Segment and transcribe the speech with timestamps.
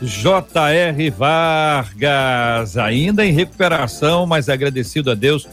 [0.00, 1.10] J.R.
[1.10, 5.48] Vargas, ainda em recuperação, mas agradecido a Deus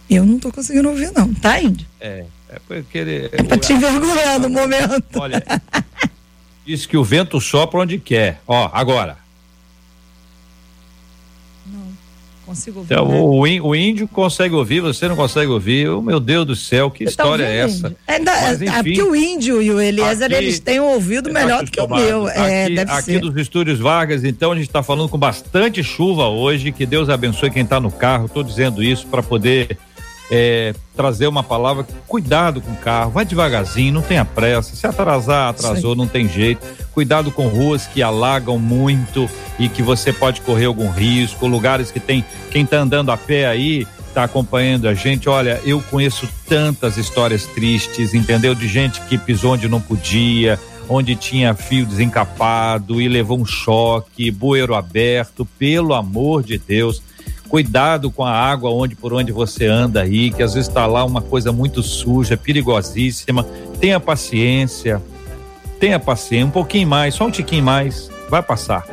[0.09, 1.33] eu não tô conseguindo ouvir, não.
[1.35, 1.85] Tá, indo?
[2.01, 2.25] É.
[2.49, 3.29] É porque ele.
[3.33, 5.19] É pra te envergonhar no momento.
[5.19, 5.43] Olha.
[6.65, 8.41] diz que o vento sopra onde quer.
[8.47, 9.19] Ó, agora.
[11.67, 11.89] Não.
[12.47, 12.95] Consigo ouvir.
[12.95, 15.89] Então, o, o, índio consegue ouvir, você não consegue ouvir.
[15.89, 17.95] Oh, meu Deus do céu, que tá história é essa?
[18.07, 20.85] É, da, Mas, enfim, é porque o índio e o Eliezer, aqui, eles têm um
[20.85, 22.29] ouvido melhor do que o meu.
[22.29, 23.21] É, aqui, deve aqui ser.
[23.21, 26.71] dos estúdios Vargas, então, a gente está falando com bastante chuva hoje.
[26.71, 28.27] Que Deus abençoe quem está no carro.
[28.27, 29.77] Estou dizendo isso para poder
[30.31, 35.51] é, trazer uma palavra, cuidado com o carro, vai devagarzinho, não tenha pressa, se atrasar,
[35.51, 35.99] atrasou, Sim.
[35.99, 39.29] não tem jeito, cuidado com ruas que alagam muito
[39.59, 43.47] e que você pode correr algum risco, lugares que tem, quem está andando a pé
[43.47, 48.55] aí, está acompanhando a gente, olha, eu conheço tantas histórias tristes, entendeu?
[48.55, 50.59] De gente que pisou onde não podia,
[50.89, 57.03] onde tinha fio desencapado e levou um choque, bueiro aberto, pelo amor de Deus,
[57.49, 61.05] Cuidado com a água onde por onde você anda aí, que às vezes está lá
[61.05, 63.45] uma coisa muito suja, perigosíssima.
[63.81, 65.03] Tenha paciência,
[65.79, 68.87] tenha paciência, um pouquinho mais, só um tiquinho mais, vai passar.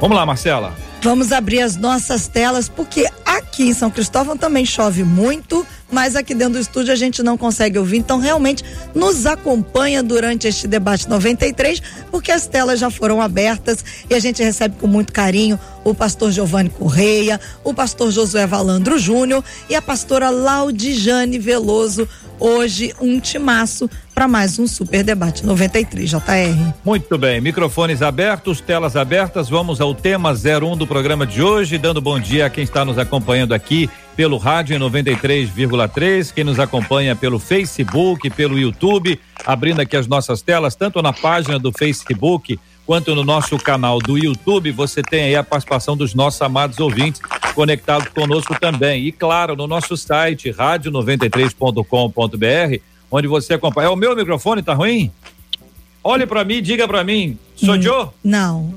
[0.00, 0.72] Vamos lá, Marcela.
[1.04, 6.34] Vamos abrir as nossas telas, porque aqui em São Cristóvão também chove muito, mas aqui
[6.34, 7.98] dentro do estúdio a gente não consegue ouvir.
[7.98, 14.14] Então, realmente, nos acompanha durante este debate 93, porque as telas já foram abertas e
[14.14, 19.44] a gente recebe com muito carinho o pastor Giovanni Correia, o pastor Josué Valandro Júnior
[19.68, 22.08] e a pastora Laudijane Veloso
[22.40, 26.72] hoje um timaço para mais um Super Debate 93, JR.
[26.84, 32.00] Muito bem, microfones abertos, telas abertas, vamos ao tema 01 do programa de hoje, dando
[32.00, 37.16] bom dia a quem está nos acompanhando aqui pelo rádio em 93,3, quem nos acompanha
[37.16, 43.14] pelo Facebook, pelo YouTube, abrindo aqui as nossas telas, tanto na página do Facebook quanto
[43.14, 47.20] no nosso canal do YouTube, você tem aí a participação dos nossos amados ouvintes
[47.54, 49.06] conectados conosco também.
[49.06, 53.86] E claro, no nosso site, rádio93.com.br, onde você acompanha.
[53.86, 55.10] É o meu microfone, tá ruim?
[56.02, 58.08] Olhe para mim, diga para mim, sou hum, Joe?
[58.22, 58.74] Não.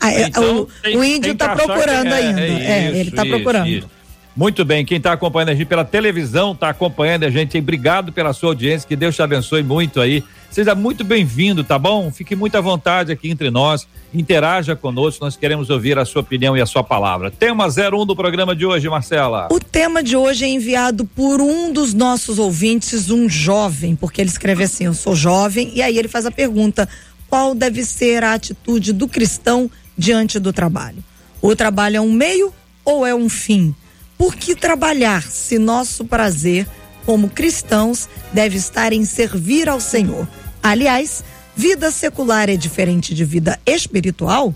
[0.00, 2.40] Ah, é, então, o, tem, o índio tá procurando é, ainda.
[2.40, 3.68] É, é, isso, ele tá isso, procurando.
[3.68, 3.90] Isso.
[4.36, 8.32] Muito bem, quem está acompanhando a gente pela televisão, está acompanhando a gente, obrigado pela
[8.32, 10.22] sua audiência, que Deus te abençoe muito aí.
[10.50, 12.10] Seja muito bem-vindo, tá bom?
[12.12, 16.56] Fique muito à vontade aqui entre nós, interaja conosco, nós queremos ouvir a sua opinião
[16.56, 17.30] e a sua palavra.
[17.30, 19.48] Tema 01 do programa de hoje, Marcela.
[19.50, 24.30] O tema de hoje é enviado por um dos nossos ouvintes, um jovem, porque ele
[24.30, 26.88] escreve assim: Eu sou jovem, e aí ele faz a pergunta:
[27.28, 31.02] qual deve ser a atitude do cristão diante do trabalho?
[31.42, 32.52] O trabalho é um meio
[32.84, 33.74] ou é um fim?
[34.20, 36.66] Por que trabalhar se nosso prazer,
[37.06, 40.28] como cristãos, deve estar em servir ao Senhor?
[40.62, 41.24] Aliás,
[41.56, 44.54] vida secular é diferente de vida espiritual?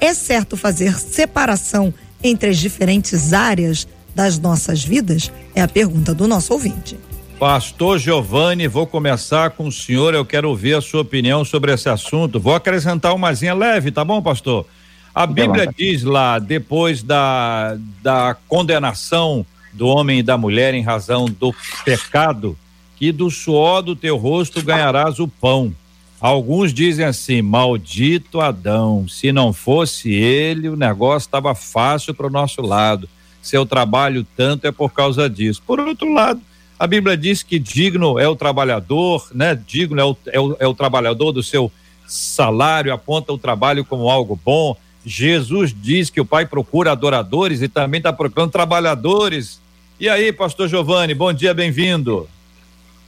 [0.00, 1.94] É certo fazer separação
[2.24, 5.30] entre as diferentes áreas das nossas vidas?
[5.54, 6.98] É a pergunta do nosso ouvinte.
[7.38, 10.12] Pastor Giovanni, vou começar com o senhor.
[10.12, 12.40] Eu quero ouvir a sua opinião sobre esse assunto.
[12.40, 14.66] Vou acrescentar umazinha leve, tá bom, pastor?
[15.14, 21.26] A Bíblia diz lá, depois da, da condenação do homem e da mulher em razão
[21.26, 22.58] do pecado,
[22.96, 25.72] que do suor do teu rosto ganharás o pão.
[26.20, 32.30] Alguns dizem assim: maldito Adão, se não fosse ele, o negócio estava fácil para o
[32.30, 33.08] nosso lado.
[33.42, 35.62] se eu trabalho tanto é por causa disso.
[35.66, 36.40] Por outro lado,
[36.78, 39.54] a Bíblia diz que digno é o trabalhador, né?
[39.54, 41.70] Digno é o, é o, é o trabalhador do seu
[42.06, 44.76] salário, aponta o trabalho como algo bom.
[45.04, 49.60] Jesus diz que o Pai procura adoradores e também está procurando trabalhadores.
[50.00, 52.28] E aí, Pastor Giovanni, bom dia, bem-vindo.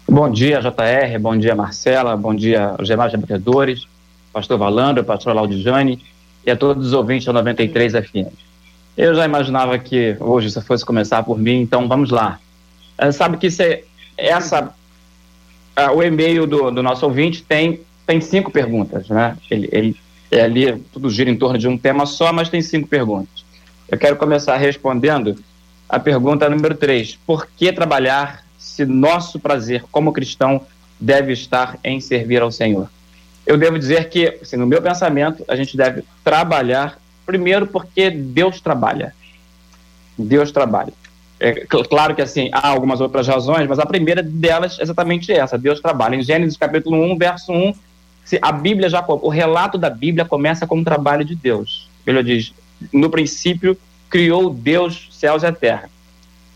[0.08, 3.88] Bom dia, JR, bom dia, Marcela, bom dia aos demais debatedores,
[4.32, 6.00] Pastor Valando, Pastor Laudijane
[6.46, 8.32] e a todos os ouvintes da 93 FM.
[8.96, 12.38] Eu já imaginava que hoje isso fosse começar por mim, então vamos lá.
[13.02, 13.84] Uh, sabe que cê,
[14.16, 14.72] essa,
[15.76, 19.37] uh, o e-mail do, do, nosso ouvinte tem, tem cinco perguntas, né?
[19.50, 19.96] Ele, ele
[20.31, 23.44] é ali, tudo gira em torno de um tema só, mas tem cinco perguntas.
[23.88, 25.37] Eu quero começar respondendo
[25.88, 30.61] a pergunta número três: Por que trabalhar se nosso prazer como cristão
[30.99, 32.90] deve estar em servir ao Senhor?
[33.46, 38.61] Eu devo dizer que, assim, no meu pensamento, a gente deve trabalhar primeiro porque Deus
[38.61, 39.14] trabalha.
[40.19, 40.93] Deus trabalha.
[41.38, 41.52] É,
[41.88, 45.81] claro que assim, há algumas outras razões, mas a primeira delas é exatamente essa: Deus
[45.81, 46.17] trabalha.
[46.17, 47.75] Em Gênesis capítulo 1, verso 1,
[48.43, 51.88] a Bíblia já, o relato da Bíblia começa com o trabalho de Deus.
[52.06, 52.52] Ele diz:
[52.93, 53.76] no princípio
[54.08, 55.90] criou Deus céus e a terra.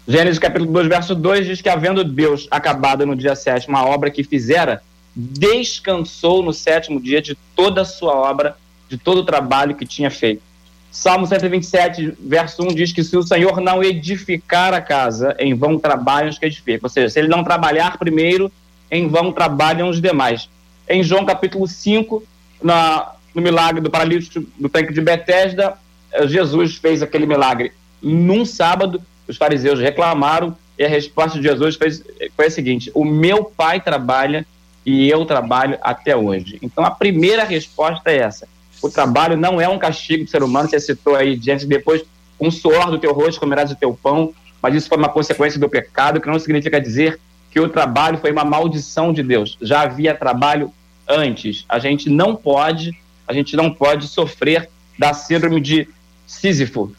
[0.07, 4.11] Gênesis capítulo 2, verso 2 diz que, havendo Deus acabado no dia sétimo a obra
[4.11, 4.83] que fizera,
[5.15, 8.57] descansou no sétimo dia de toda a sua obra,
[8.89, 10.43] de todo o trabalho que tinha feito.
[10.91, 15.79] Salmo 127, verso 1 diz que se o Senhor não edificar a casa, em vão
[15.79, 16.81] trabalham os que edificam.
[16.83, 18.51] Ou seja, se ele não trabalhar primeiro,
[18.91, 20.49] em vão trabalham os demais.
[20.89, 22.23] Em João capítulo 5,
[22.63, 25.75] na, no milagre do paralítico do tanque de Betesda,
[26.13, 27.73] eh, Jesus fez aquele milagre
[28.03, 32.03] num sábado, os fariseus reclamaram e a resposta de Jesus fez,
[32.35, 34.47] foi a seguinte: O meu pai trabalha
[34.85, 36.59] e eu trabalho até hoje.
[36.63, 38.49] Então a primeira resposta é essa
[38.83, 42.03] o trabalho não é um castigo do ser humano, você citou aí diante depois,
[42.41, 44.33] um suor do teu rosto comerás o teu pão,
[44.63, 48.31] mas isso foi uma consequência do pecado, que não significa dizer que o trabalho foi
[48.31, 49.59] uma maldição de Deus.
[49.61, 50.73] Já havia trabalho
[51.09, 51.65] antes.
[51.69, 54.69] A gente não pode, a gente não pode sofrer
[54.99, 55.89] da síndrome de
[56.27, 56.93] Sísifo.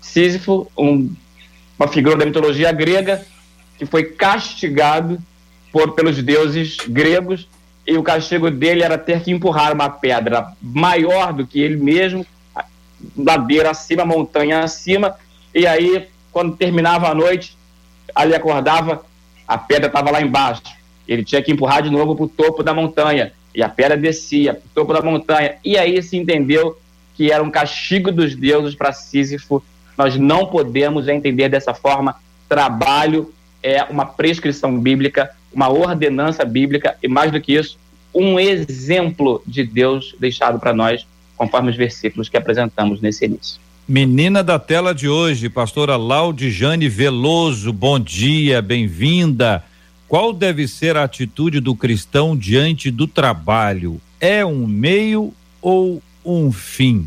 [0.00, 1.14] Sísifo, um,
[1.78, 3.24] uma figura da mitologia grega
[3.78, 5.18] que foi castigado
[5.72, 7.48] por pelos deuses gregos
[7.86, 12.24] e o castigo dele era ter que empurrar uma pedra maior do que ele mesmo,
[13.16, 15.16] ladeira acima, montanha acima,
[15.54, 17.56] e aí, quando terminava a noite,
[18.14, 19.04] ali acordava,
[19.46, 20.62] a pedra estava lá embaixo.
[21.06, 24.54] Ele tinha que empurrar de novo para o topo da montanha, e a pedra descia
[24.54, 26.78] para o topo da montanha, e aí se entendeu
[27.14, 29.62] que era um castigo dos deuses para Sísifo.
[29.96, 32.16] Nós não podemos entender dessa forma.
[32.48, 33.32] Trabalho
[33.62, 37.78] é uma prescrição bíblica uma ordenança bíblica e, mais do que isso,
[38.12, 41.06] um exemplo de Deus deixado para nós,
[41.36, 43.60] conforme os versículos que apresentamos nesse início.
[43.86, 49.62] Menina da tela de hoje, pastora Laudijane Veloso, bom dia, bem-vinda.
[50.08, 54.00] Qual deve ser a atitude do cristão diante do trabalho?
[54.18, 57.06] É um meio ou um fim?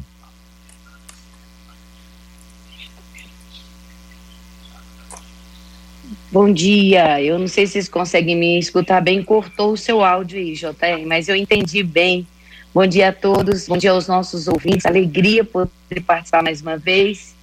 [6.32, 7.20] Bom dia.
[7.24, 9.24] Eu não sei se vocês conseguem me escutar bem.
[9.24, 12.28] Cortou o seu áudio aí, JR, mas eu entendi bem.
[12.78, 14.86] Bom dia a todos, bom dia aos nossos ouvintes.
[14.86, 17.34] Alegria poder participar mais uma vez.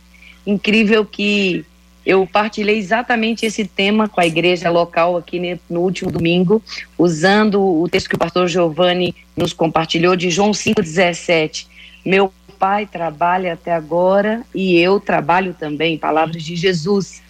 [0.46, 1.66] Incrível que
[2.06, 6.62] eu partilhei exatamente esse tema com a igreja local aqui no último domingo,
[6.96, 11.66] usando o texto que o pastor Giovanni nos compartilhou de João 5,17.
[12.06, 17.20] Meu pai trabalha até agora e eu trabalho também, palavras de Jesus.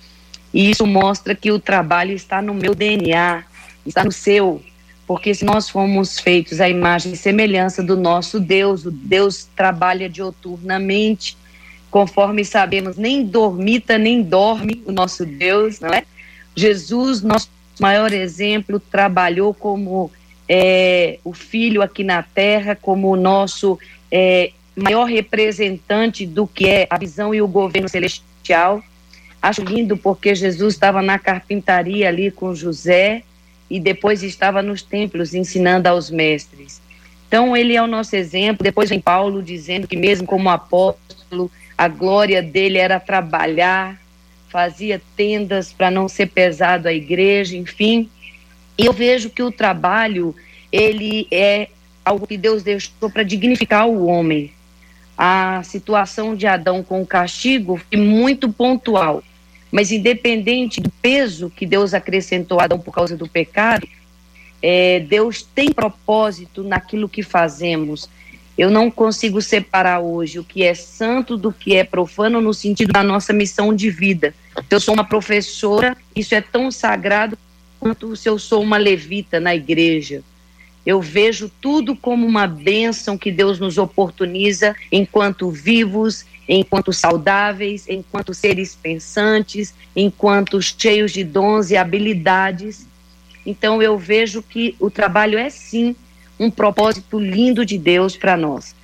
[0.53, 3.45] E isso mostra que o trabalho está no meu DNA,
[3.87, 4.63] está no seu.
[5.07, 10.09] Porque se nós fomos feitos à imagem e semelhança do nosso Deus, o Deus trabalha
[10.09, 11.37] dioturnamente,
[11.91, 16.05] conforme sabemos, nem dormita nem dorme o nosso Deus, não é?
[16.57, 20.11] Jesus, nosso maior exemplo, trabalhou como
[20.49, 23.79] é, o filho aqui na terra, como o nosso
[24.11, 28.83] é, maior representante do que é a visão e o governo celestial.
[29.43, 33.23] Acho lindo porque Jesus estava na carpintaria ali com José
[33.75, 36.81] e depois estava nos templos ensinando aos mestres.
[37.27, 38.63] Então ele é o nosso exemplo.
[38.63, 44.01] Depois vem Paulo dizendo que mesmo como apóstolo, a glória dele era trabalhar,
[44.49, 48.09] fazia tendas para não ser pesado à igreja, enfim.
[48.79, 50.37] E eu vejo que o trabalho
[50.71, 51.67] ele é
[52.05, 54.53] algo que Deus deixou para dignificar o homem.
[55.19, 59.21] A situação de Adão com o castigo foi muito pontual
[59.75, 63.89] mas independente do peso que Deus acrescentou a Adão por causa do pecado,
[64.63, 68.09] é, Deus tem propósito naquilo que fazemos.
[68.57, 72.93] Eu não consigo separar hoje o que é santo do que é profano no sentido
[72.93, 74.33] da nossa missão de vida.
[74.55, 77.37] Se eu sou uma professora, isso é tão sagrado
[77.81, 80.23] quanto se eu sou uma levita na igreja.
[80.87, 88.35] Eu vejo tudo como uma bênção que Deus nos oportuniza enquanto vivos, enquanto saudáveis, enquanto
[88.35, 92.87] seres pensantes, enquanto cheios de dons e habilidades.
[93.47, 95.95] Então eu vejo que o trabalho é sim
[96.39, 98.75] um propósito lindo de Deus para nós.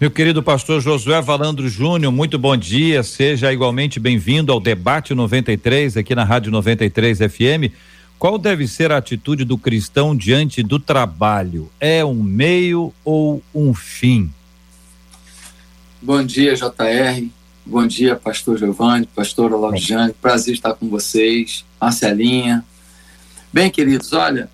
[0.00, 3.04] Meu querido pastor Josué Valandro Júnior, muito bom dia.
[3.04, 7.72] Seja igualmente bem-vindo ao Debate 93 aqui na Rádio 93 FM.
[8.18, 11.70] Qual deve ser a atitude do cristão diante do trabalho?
[11.78, 14.30] É um meio ou um fim?
[16.04, 17.30] Bom dia, JR.
[17.64, 20.12] Bom dia, pastor Giovanni, pastor Olaviane.
[20.12, 21.64] Prazer estar com vocês.
[21.80, 22.64] Marcelinha.
[23.52, 24.50] Bem, queridos, olha,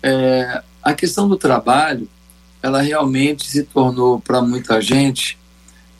[0.00, 2.08] é, a questão do trabalho,
[2.62, 5.36] ela realmente se tornou para muita gente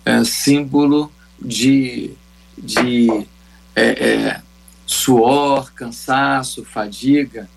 [0.04, 1.10] é, símbolo
[1.42, 2.12] de,
[2.56, 3.08] de
[3.74, 4.40] é, é,
[4.86, 7.50] suor, cansaço, fadiga,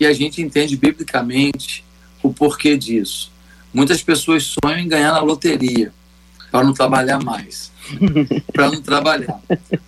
[0.00, 1.84] e a gente entende biblicamente
[2.22, 3.30] o porquê disso.
[3.74, 5.92] Muitas pessoas sonham em ganhar na loteria
[6.50, 7.70] para não trabalhar mais,
[8.52, 9.40] para não trabalhar.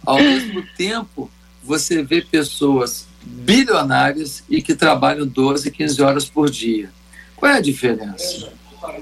[0.05, 1.31] Ao mesmo tempo,
[1.63, 6.91] você vê pessoas bilionárias e que trabalham 12, 15 horas por dia.
[7.37, 8.53] Qual é a diferença?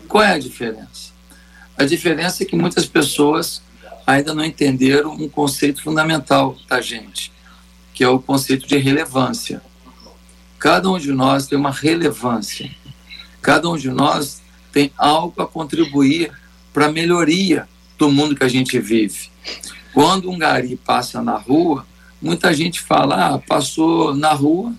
[0.09, 1.13] Qual é a diferença?
[1.77, 3.63] A diferença é que muitas pessoas
[4.07, 7.33] ainda não entenderam um conceito fundamental da gente,
[7.95, 9.63] que é o conceito de relevância.
[10.59, 12.71] Cada um de nós tem uma relevância.
[13.41, 16.33] Cada um de nós tem algo a contribuir
[16.79, 17.69] para melhoria
[17.99, 19.31] do mundo que a gente vive.
[19.93, 21.85] Quando um gari passa na rua,
[22.23, 24.73] muita gente fala, ah, passou na rua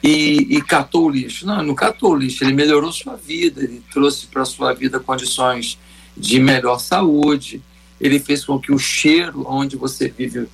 [0.00, 1.44] e, e catou o lixo.
[1.44, 5.76] Não, não catou o lixo, ele melhorou sua vida, ele trouxe para sua vida condições
[6.16, 7.60] de melhor saúde,
[8.00, 10.46] ele fez com que o cheiro onde você vive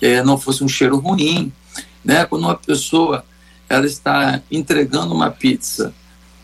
[0.00, 1.52] é, não fosse um cheiro ruim.
[2.04, 2.24] Né?
[2.26, 3.24] Quando uma pessoa
[3.68, 5.92] ela está entregando uma pizza,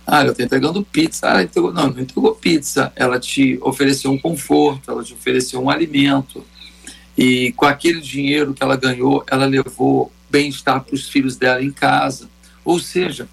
[0.07, 4.19] ah, ela está entregando pizza, ah, entregou, não, não entregou pizza, ela te ofereceu um
[4.19, 6.45] conforto, ela te ofereceu um alimento,
[7.17, 11.71] e com aquele dinheiro que ela ganhou, ela levou bem-estar para os filhos dela em
[11.71, 12.29] casa.
[12.65, 13.29] Ou seja,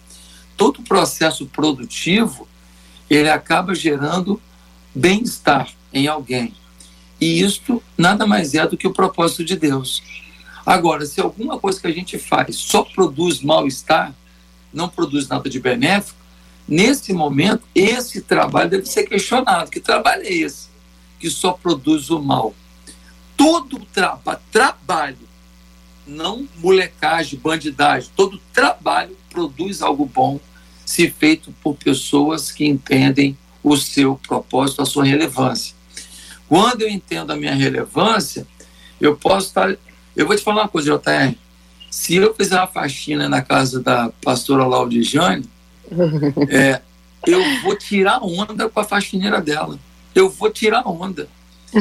[0.55, 2.47] todo o processo produtivo
[3.09, 4.39] ele acaba gerando
[4.93, 6.53] bem-estar em alguém.
[7.19, 10.03] E isto nada mais é do que o propósito de Deus.
[10.65, 14.13] Agora, se alguma coisa que a gente faz só produz mal-estar,
[14.71, 16.20] não produz nada de benéfico,
[16.71, 19.69] nesse momento, esse trabalho deve ser questionado.
[19.69, 20.69] Que trabalho é esse
[21.19, 22.55] que só produz o mal?
[23.41, 24.19] todo tra
[24.51, 25.17] trabalho,
[26.05, 30.39] não molecagem, bandidagem, todo trabalho produz algo bom
[30.85, 35.73] se feito por pessoas que entendem o seu propósito, a sua relevância.
[36.47, 38.45] Quando eu entendo a minha relevância,
[38.99, 39.75] eu posso estar.
[40.15, 41.35] Eu vou te falar uma coisa, JR.
[41.89, 45.49] Se eu fizer uma faxina na casa da pastora Laudijane,
[46.49, 46.81] é,
[47.27, 49.77] eu vou tirar onda com a faxineira dela.
[50.13, 51.27] Eu vou tirar onda.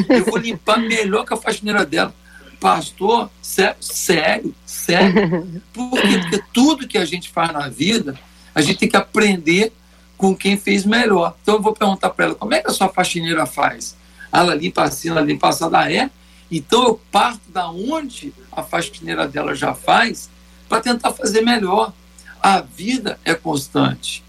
[0.09, 2.13] Eu vou limpar melhor que a faxineira dela.
[2.59, 5.61] Pastor, sério, sério, sério.
[5.73, 6.19] Por quê?
[6.19, 8.17] Porque tudo que a gente faz na vida,
[8.53, 9.73] a gente tem que aprender
[10.15, 11.35] com quem fez melhor.
[11.41, 13.97] Então eu vou perguntar para ela, como é que a sua faxineira faz?
[14.31, 16.09] Ela limpa assim, ela limpa assada, ah, é?
[16.51, 20.29] Então eu parto da onde a faxineira dela já faz
[20.69, 21.91] para tentar fazer melhor.
[22.41, 24.23] A vida é constante.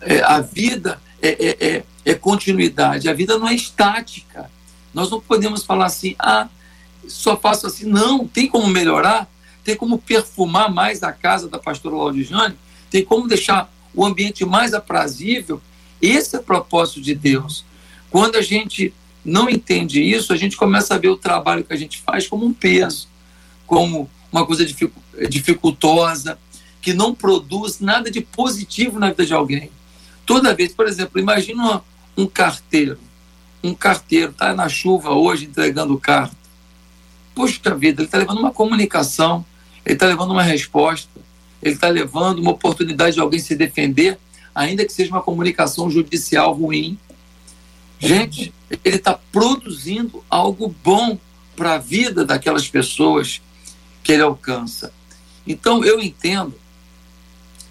[0.00, 3.08] É, a vida é, é, é, é continuidade.
[3.08, 4.50] A vida não é estática.
[4.94, 6.48] Nós não podemos falar assim, ah,
[7.06, 7.84] só faço assim.
[7.84, 9.28] Não, tem como melhorar,
[9.64, 12.56] tem como perfumar mais a casa da pastora Laudijane,
[12.90, 15.60] tem como deixar o ambiente mais aprazível.
[16.00, 17.64] Esse é o propósito de Deus.
[18.10, 18.92] Quando a gente
[19.24, 22.46] não entende isso, a gente começa a ver o trabalho que a gente faz como
[22.46, 23.06] um peso,
[23.66, 24.64] como uma coisa
[25.28, 26.38] dificultosa,
[26.80, 29.70] que não produz nada de positivo na vida de alguém.
[30.24, 31.82] Toda vez, por exemplo, imagina
[32.16, 32.98] um carteiro
[33.62, 36.36] um carteiro está na chuva hoje entregando carta.
[37.34, 39.44] Puxa vida, ele está levando uma comunicação,
[39.84, 41.08] ele está levando uma resposta,
[41.62, 44.18] ele está levando uma oportunidade de alguém se defender,
[44.54, 46.98] ainda que seja uma comunicação judicial ruim.
[47.98, 48.52] Gente,
[48.84, 51.18] ele está produzindo algo bom
[51.54, 53.42] para a vida daquelas pessoas
[54.02, 54.92] que ele alcança.
[55.46, 56.54] Então, eu entendo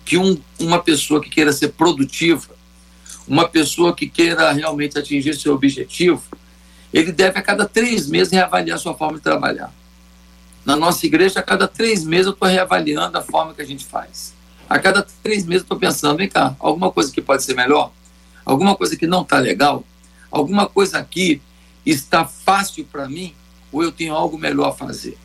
[0.10, 2.50] que um, uma pessoa que queira ser produtiva,
[3.28, 6.24] uma pessoa que queira realmente atingir seu objetivo,
[6.92, 9.72] ele deve a cada três meses reavaliar sua forma de trabalhar.
[10.66, 13.86] Na nossa igreja, a cada três meses eu estou reavaliando a forma que a gente
[13.86, 14.34] faz.
[14.68, 17.92] A cada três meses eu estou pensando, vem cá, alguma coisa que pode ser melhor?
[18.44, 19.84] alguma coisa que não está legal,
[20.32, 21.40] alguma coisa aqui
[21.86, 23.36] está fácil para mim,
[23.72, 25.20] ou eu tenho algo melhor a fazer?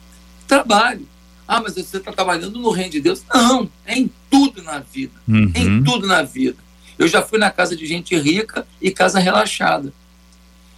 [0.46, 1.08] Trabalho.
[1.46, 3.22] Ah, mas você está trabalhando no reino de Deus?
[3.32, 5.12] Não, é em tudo na vida.
[5.28, 5.52] Uhum.
[5.54, 6.56] Em tudo na vida.
[6.98, 9.92] Eu já fui na casa de gente rica e casa relaxada.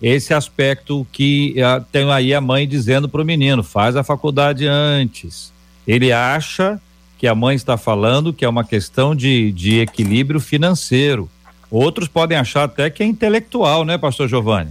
[0.00, 4.68] esse aspecto que uh, tem aí a mãe dizendo para o menino: faz a faculdade
[4.68, 5.52] antes.
[5.84, 6.80] Ele acha
[7.18, 11.28] que a mãe está falando que é uma questão de, de equilíbrio financeiro.
[11.68, 14.70] Outros podem achar até que é intelectual, né, Pastor Giovanni?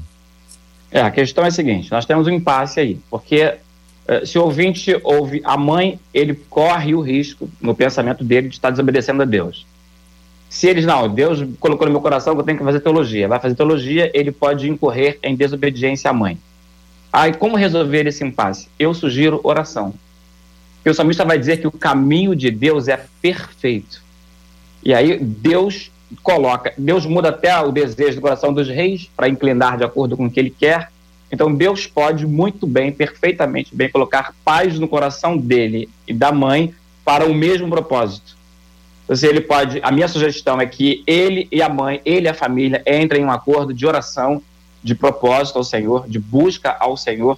[0.94, 3.56] É, a questão é a seguinte: nós temos um impasse aí, porque
[4.08, 8.56] eh, se o ouvinte ouve a mãe, ele corre o risco, no pensamento dele, de
[8.56, 9.66] estar desobedecendo a Deus.
[10.48, 13.40] Se eles, não, Deus colocou no meu coração que eu tenho que fazer teologia, vai
[13.40, 16.38] fazer teologia, ele pode incorrer em desobediência à mãe.
[17.12, 18.68] Aí, como resolver esse impasse?
[18.78, 19.96] Eu sugiro oração.
[20.76, 24.04] Porque o salmista vai dizer que o caminho de Deus é perfeito.
[24.84, 25.90] E aí, Deus
[26.22, 30.26] coloca, Deus muda até o desejo do coração dos reis para inclinar de acordo com
[30.26, 30.92] o que ele quer.
[31.32, 36.74] Então Deus pode muito bem, perfeitamente bem, colocar paz no coração dele e da mãe
[37.04, 38.36] para o mesmo propósito.
[39.04, 42.34] Então, ele pode, a minha sugestão é que ele e a mãe, ele e a
[42.34, 44.42] família entrem em um acordo de oração,
[44.82, 47.38] de propósito ao Senhor, de busca ao Senhor,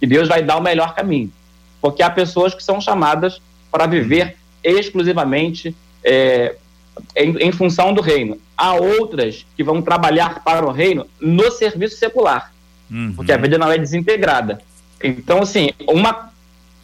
[0.00, 1.32] e Deus vai dar o melhor caminho.
[1.80, 6.56] Porque há pessoas que são chamadas para viver exclusivamente é,
[7.14, 8.38] em, em função do reino.
[8.56, 12.52] Há outras que vão trabalhar para o reino no serviço secular,
[12.90, 13.12] uhum.
[13.14, 14.60] porque a vida não é desintegrada.
[15.02, 16.30] Então, assim, uma,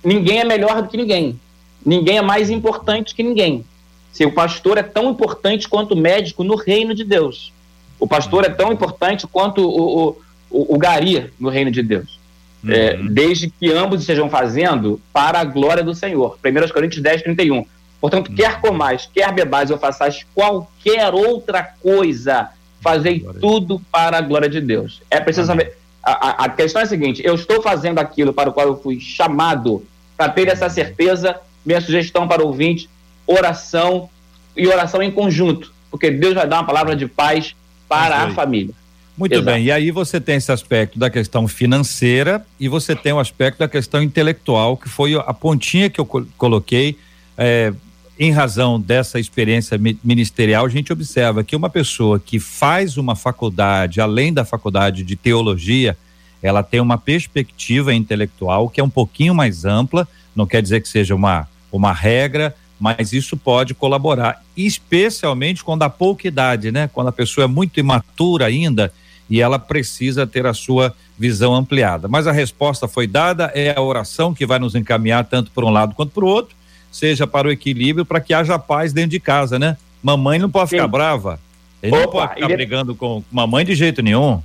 [0.04, 1.38] ninguém é melhor do que ninguém.
[1.84, 3.64] Ninguém é mais importante que ninguém.
[4.12, 7.52] Se o pastor é tão importante quanto o médico no reino de Deus.
[7.98, 10.18] O pastor é tão importante quanto o, o,
[10.50, 12.20] o, o gari no reino de Deus.
[12.68, 13.06] É, uhum.
[13.06, 16.38] É, desde que ambos estejam fazendo para a glória do Senhor.
[16.44, 17.64] 1 Coríntios 10, 31.
[18.02, 22.48] Portanto, quer comais, quer bebais ou façais qualquer outra coisa,
[22.80, 25.00] fazei tudo para a glória de Deus.
[25.08, 25.78] É preciso saber.
[26.02, 28.98] A, a, questão é a seguinte: eu estou fazendo aquilo para o qual eu fui
[28.98, 29.86] chamado,
[30.16, 31.36] para ter essa certeza.
[31.64, 32.90] Minha sugestão para o ouvinte:
[33.24, 34.10] oração
[34.56, 37.54] e oração em conjunto, porque Deus vai dar uma palavra de paz
[37.88, 38.74] para a família.
[39.16, 39.46] Muito Exato.
[39.46, 43.60] bem, e aí você tem esse aspecto da questão financeira e você tem o aspecto
[43.60, 46.98] da questão intelectual, que foi a pontinha que eu coloquei.
[47.38, 47.72] É,
[48.24, 54.00] em razão dessa experiência ministerial, a gente observa que uma pessoa que faz uma faculdade,
[54.00, 55.98] além da faculdade de teologia,
[56.40, 60.06] ela tem uma perspectiva intelectual que é um pouquinho mais ampla,
[60.36, 65.90] não quer dizer que seja uma, uma regra, mas isso pode colaborar, especialmente quando há
[65.90, 66.88] pouca idade, né?
[66.92, 68.92] Quando a pessoa é muito imatura ainda
[69.28, 72.06] e ela precisa ter a sua visão ampliada.
[72.06, 75.70] Mas a resposta foi dada, é a oração que vai nos encaminhar tanto por um
[75.70, 76.61] lado quanto para o outro
[76.92, 79.76] seja para o equilíbrio, para que haja paz dentro de casa, né?
[80.02, 80.76] Mamãe não pode Sim.
[80.76, 81.40] ficar brava.
[81.82, 82.56] Ele Opa, não pode ficar ele...
[82.56, 84.40] brigando com mamãe de jeito nenhum.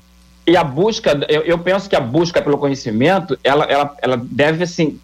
[0.47, 4.63] e a busca, eu, eu, penso que a busca pelo conhecimento, ela, ela, ela deve,
[4.63, 4.99] assim,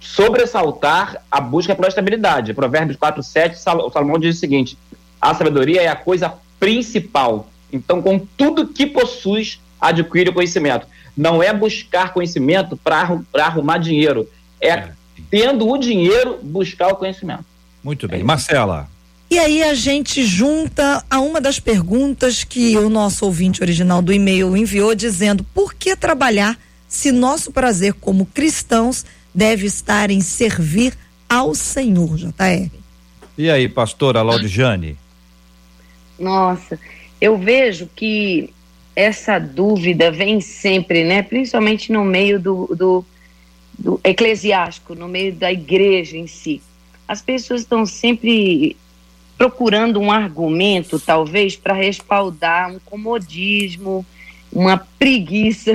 [0.00, 2.54] sobressaltar a busca pela estabilidade.
[2.54, 4.76] Provérbios 4, 7, Sal, Salomão diz o seguinte,
[5.20, 7.48] a sabedoria é a coisa principal.
[7.72, 10.86] Então, com tudo que possuis, adquire o conhecimento.
[11.16, 14.28] Não é buscar conhecimento para arrumar dinheiro,
[14.60, 14.92] é, é,
[15.30, 17.44] tendo o dinheiro, buscar o conhecimento.
[17.82, 18.22] Muito bem.
[18.22, 18.88] Marcela.
[19.30, 24.12] E aí a gente junta a uma das perguntas que o nosso ouvinte original do
[24.12, 30.92] e-mail enviou dizendo: por que trabalhar se nosso prazer como cristãos deve estar em servir
[31.28, 32.70] ao Senhor, JR?
[33.38, 34.98] E aí, pastora Laudiane?
[36.18, 36.78] Nossa,
[37.18, 38.52] eu vejo que
[38.94, 41.22] essa dúvida vem sempre, né?
[41.22, 43.04] Principalmente no meio do, do,
[43.82, 46.62] do eclesiástico, no meio da igreja em si.
[47.06, 48.76] As pessoas estão sempre
[49.36, 54.06] procurando um argumento, talvez, para respaldar um comodismo,
[54.52, 55.72] uma preguiça.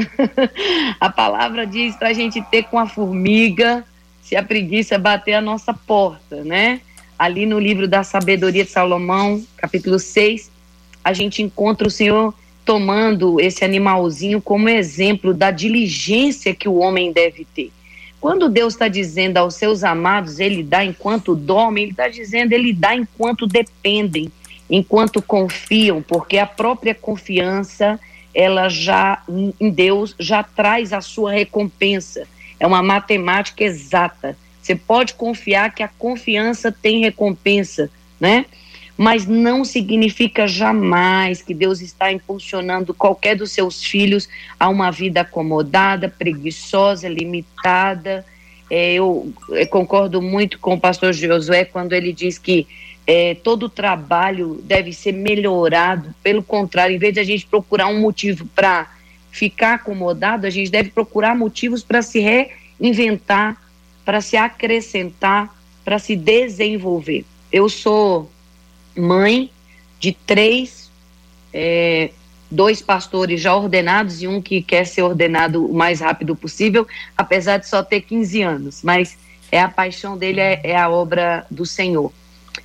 [1.01, 3.85] a palavra diz para a gente ter com a formiga
[4.21, 6.79] se a preguiça bater a nossa porta, né?
[7.19, 10.49] Ali no livro da Sabedoria de Salomão, capítulo 6,
[11.03, 17.11] a gente encontra o Senhor tomando esse animalzinho como exemplo da diligência que o homem
[17.11, 17.71] deve ter.
[18.27, 22.73] Quando Deus está dizendo aos seus amados, Ele dá enquanto dormem, Ele está dizendo, Ele
[22.73, 24.29] dá enquanto dependem,
[24.69, 27.97] enquanto confiam, porque a própria confiança,
[28.35, 32.27] ela já, em Deus, já traz a sua recompensa.
[32.59, 34.37] É uma matemática exata.
[34.61, 38.45] Você pode confiar que a confiança tem recompensa, né?
[38.97, 44.27] Mas não significa jamais que Deus está impulsionando qualquer dos seus filhos
[44.59, 48.25] a uma vida acomodada, preguiçosa, limitada.
[48.71, 52.67] É, eu, eu, concordo muito com o pastor Josué quando ele diz que
[53.05, 56.13] é, todo trabalho deve ser melhorado.
[56.23, 58.91] Pelo contrário, em vez de a gente procurar um motivo para
[59.31, 63.61] ficar acomodado, a gente deve procurar motivos para se reinventar,
[64.03, 65.55] para se acrescentar,
[65.85, 67.23] para se desenvolver.
[67.51, 68.29] Eu sou
[68.97, 69.49] mãe
[69.99, 70.89] de três,
[71.53, 72.11] é,
[72.49, 77.57] dois pastores já ordenados e um que quer ser ordenado o mais rápido possível, apesar
[77.57, 79.17] de só ter 15 anos, mas
[79.51, 82.11] é a paixão dele, é, é a obra do Senhor.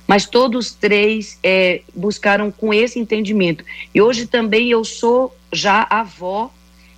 [0.07, 3.63] Mas todos três é, buscaram com esse entendimento.
[3.93, 6.51] E hoje também eu sou já avó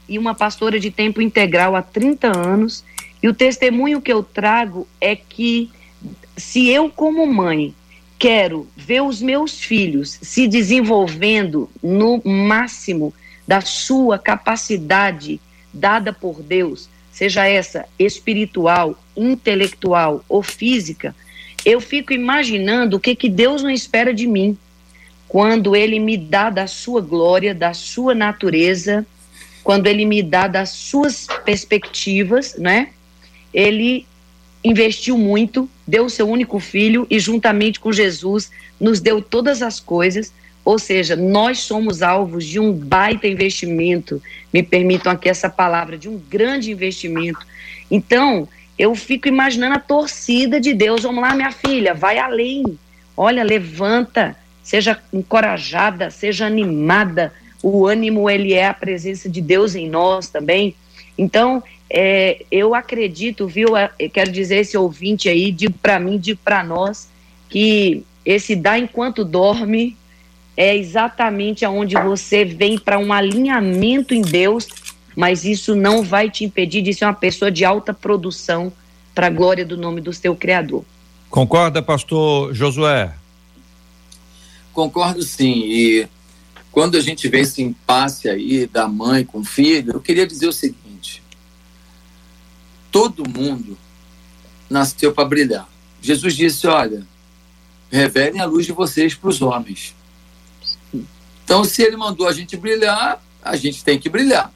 [0.07, 2.83] e uma pastora de tempo integral há 30 anos.
[3.21, 5.69] E o testemunho que eu trago é que
[6.37, 7.73] se eu, como mãe,
[8.17, 13.13] quero ver os meus filhos se desenvolvendo no máximo
[13.47, 15.39] da sua capacidade
[15.73, 21.15] dada por Deus, seja essa espiritual, intelectual ou física,
[21.65, 24.57] eu fico imaginando o que, que Deus não espera de mim
[25.27, 29.05] quando Ele me dá da sua glória, da sua natureza,
[29.63, 32.89] quando Ele me dá das suas perspectivas, né?
[33.53, 34.05] Ele
[34.63, 39.79] investiu muito, deu o seu único filho e, juntamente com Jesus, nos deu todas as
[39.79, 40.33] coisas.
[40.63, 44.21] Ou seja, nós somos alvos de um baita investimento,
[44.51, 47.45] me permitam aqui essa palavra, de um grande investimento.
[47.89, 51.03] Então, eu fico imaginando a torcida de Deus.
[51.03, 52.63] Vamos lá, minha filha, vai além.
[53.15, 57.31] Olha, levanta, seja encorajada, seja animada.
[57.61, 60.75] O ânimo, ele é a presença de Deus em nós também.
[61.17, 63.75] Então, é, eu acredito, viu?
[63.77, 67.09] É, quero dizer esse ouvinte aí, digo para mim, digo para nós,
[67.49, 69.95] que esse dá enquanto dorme
[70.57, 74.67] é exatamente aonde você vem para um alinhamento em Deus,
[75.15, 78.71] mas isso não vai te impedir de ser uma pessoa de alta produção
[79.13, 80.83] para a glória do nome do seu Criador.
[81.29, 83.13] Concorda, pastor Josué?
[84.73, 85.63] Concordo sim.
[85.65, 86.07] E
[86.71, 90.47] quando a gente vê esse impasse aí da mãe com o filho, eu queria dizer
[90.47, 90.84] o seguinte
[92.95, 93.77] todo mundo
[94.69, 95.67] nasceu para brilhar.
[96.01, 97.05] Jesus disse: Olha,
[97.91, 99.93] revelem a luz de vocês para os homens.
[101.43, 104.49] Então, se ele mandou a gente brilhar, a gente tem que brilhar.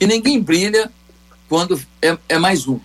[0.00, 0.90] E ninguém brilha
[1.50, 2.80] quando é, é mais um.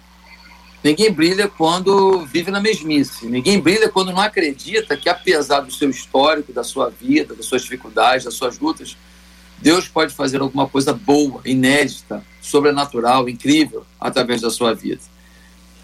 [0.84, 3.28] Ninguém brilha quando vive na mesmice.
[3.28, 7.62] Ninguém brilha quando não acredita que, apesar do seu histórico, da sua vida, das suas
[7.62, 8.98] dificuldades, das suas lutas,
[9.58, 15.02] Deus pode fazer alguma coisa boa, inédita, sobrenatural, incrível através da sua vida.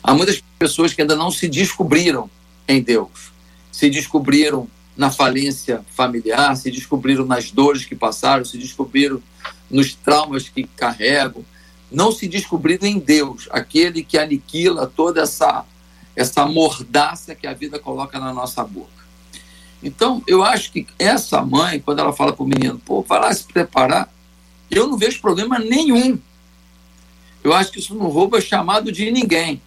[0.04, 2.30] Há muitas pessoas que ainda não se descobriram
[2.68, 3.32] em Deus,
[3.72, 9.22] se descobriram na falência familiar, se descobriram nas dores que passaram, se descobriram
[9.70, 11.44] nos traumas que carregam,
[11.92, 15.66] não se descobriram em Deus, aquele que aniquila toda essa
[16.14, 19.02] essa mordaça que a vida coloca na nossa boca.
[19.82, 23.34] Então, eu acho que essa mãe, quando ela fala para o menino, pô, vai lá
[23.34, 24.10] se preparar,
[24.70, 26.18] Eu não vejo problema nenhum.
[27.44, 29.62] Eu acho que isso não rouba chamado de ninguém.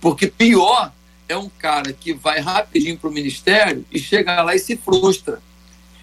[0.00, 0.92] Porque pior
[1.28, 5.42] é um cara que vai rapidinho para o ministério e chega lá e se frustra.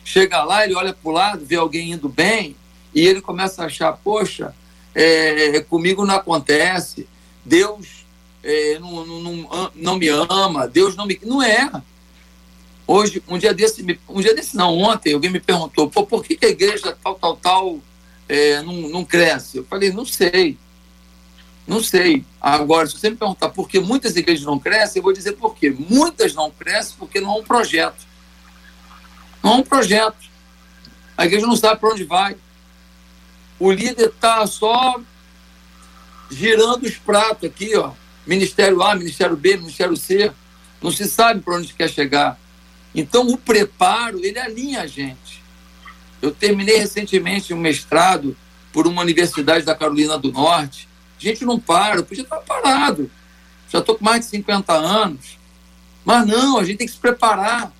[0.03, 2.55] Chega lá, ele olha para o lado, vê alguém indo bem,
[2.93, 4.53] e ele começa a achar, poxa,
[4.93, 7.07] é, comigo não acontece,
[7.45, 8.01] Deus
[8.43, 11.19] é, não, não, não, não, me ama, Deus não me.
[11.23, 11.69] Não é.
[12.87, 16.49] Hoje, um dia desse, um dia desse não, ontem, alguém me perguntou, por que a
[16.49, 17.79] igreja tal, tal, tal
[18.27, 19.57] é, não, não cresce?
[19.57, 20.57] Eu falei, não sei.
[21.71, 22.25] Não sei.
[22.41, 25.55] Agora, se você me perguntar por que muitas igrejas não crescem, eu vou dizer por
[25.55, 25.69] quê.
[25.69, 28.05] Muitas não crescem porque não há um projeto.
[29.41, 30.17] Não há um projeto.
[31.15, 32.35] A igreja não sabe para onde vai.
[33.57, 34.99] O líder está só
[36.29, 37.93] girando os pratos aqui, ó.
[38.27, 40.29] Ministério A, Ministério B, Ministério C.
[40.81, 42.37] Não se sabe para onde quer chegar.
[42.93, 45.41] Então, o preparo, ele alinha a gente.
[46.21, 48.35] Eu terminei recentemente um mestrado
[48.73, 50.90] por uma universidade da Carolina do Norte.
[51.21, 53.09] A gente não para, eu podia estar parado.
[53.69, 55.37] Já estou com mais de 50 anos.
[56.03, 57.71] Mas não, a gente tem que se preparar.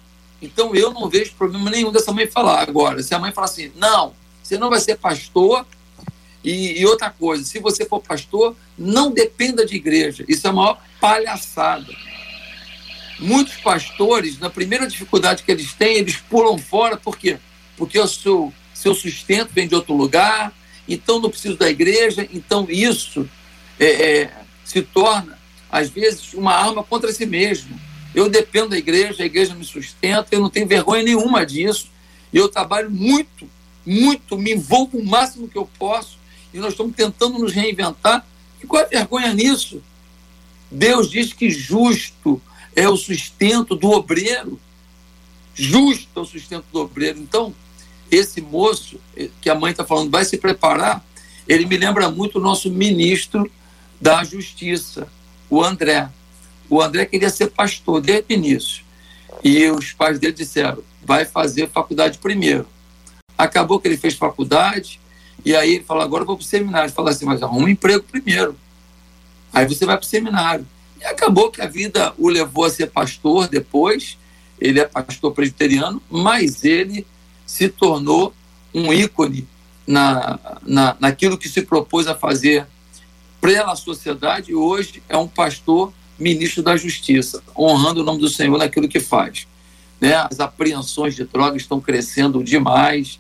[0.42, 2.62] Então, eu não vejo problema nenhum dessa mãe falar.
[2.62, 5.66] Agora, se a mãe falar assim, não, você não vai ser pastor,
[6.44, 10.26] e, e, outra coisa, se você for pastor, não dependa de igreja.
[10.28, 11.94] Isso é a maior palhaçada.
[13.20, 17.38] Muitos pastores, na primeira dificuldade que eles têm, eles pulam fora, por quê?
[17.78, 20.52] Porque o seu, seu sustento vem de outro lugar,
[20.94, 23.30] então não preciso da igreja, então isso
[23.80, 24.34] é, é,
[24.66, 25.38] se torna,
[25.70, 27.80] às vezes, uma arma contra si mesmo.
[28.14, 31.90] Eu dependo da igreja, a igreja me sustenta, eu não tenho vergonha nenhuma disso,
[32.34, 33.50] eu trabalho muito,
[33.86, 36.18] muito, me envolvo o máximo que eu posso,
[36.54, 38.26] e nós estamos tentando nos reinventar.
[38.62, 39.82] E qual é a vergonha nisso?
[40.70, 42.42] Deus diz que justo
[42.76, 44.60] é o sustento do obreiro.
[45.54, 47.20] Justo é o sustento do obreiro.
[47.20, 47.54] Então,
[48.12, 49.00] esse moço
[49.40, 51.04] que a mãe está falando vai se preparar,
[51.48, 53.50] ele me lembra muito o nosso ministro
[54.00, 55.08] da Justiça,
[55.50, 56.10] o André.
[56.70, 58.84] O André queria ser pastor desde o início.
[59.44, 62.68] E os pais dele disseram: vai fazer faculdade primeiro.
[63.38, 65.00] Acabou que ele fez faculdade,
[65.44, 66.88] e aí ele falou: agora eu vou para o seminário.
[66.88, 68.56] Ele falou assim: mas arruma um emprego primeiro.
[69.54, 70.68] Aí você vai para o seminário.
[71.00, 74.18] E acabou que a vida o levou a ser pastor depois.
[74.60, 77.06] Ele é pastor presbiteriano, mas ele
[77.52, 78.34] se tornou
[78.74, 79.46] um ícone
[79.86, 82.66] na, na, naquilo que se propôs a fazer
[83.42, 88.58] pela sociedade e hoje é um pastor ministro da Justiça, honrando o nome do Senhor
[88.58, 89.48] naquilo que faz.
[90.00, 90.16] Né?
[90.16, 93.20] As apreensões de drogas estão crescendo demais,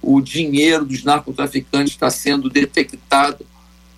[0.00, 3.44] o dinheiro dos narcotraficantes está sendo detectado.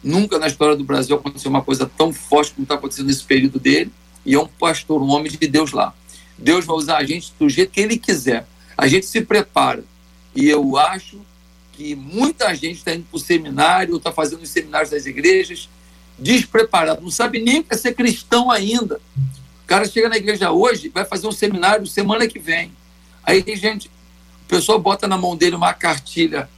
[0.03, 3.61] Nunca na história do Brasil aconteceu uma coisa tão forte como está acontecendo nesse período
[3.61, 3.93] dele.
[4.25, 5.93] E é um pastor, um homem de Deus lá.
[6.39, 8.47] Deus vai usar a gente do jeito que ele quiser.
[8.77, 9.85] A gente se prepara.
[10.35, 11.21] E eu acho
[11.73, 15.69] que muita gente está indo para o seminário, está fazendo os seminários das igrejas,
[16.19, 19.01] despreparado, não sabe nem que é ser cristão ainda.
[19.65, 22.73] O cara chega na igreja hoje, vai fazer um seminário semana que vem.
[23.23, 26.49] Aí tem gente, o pessoal bota na mão dele uma cartilha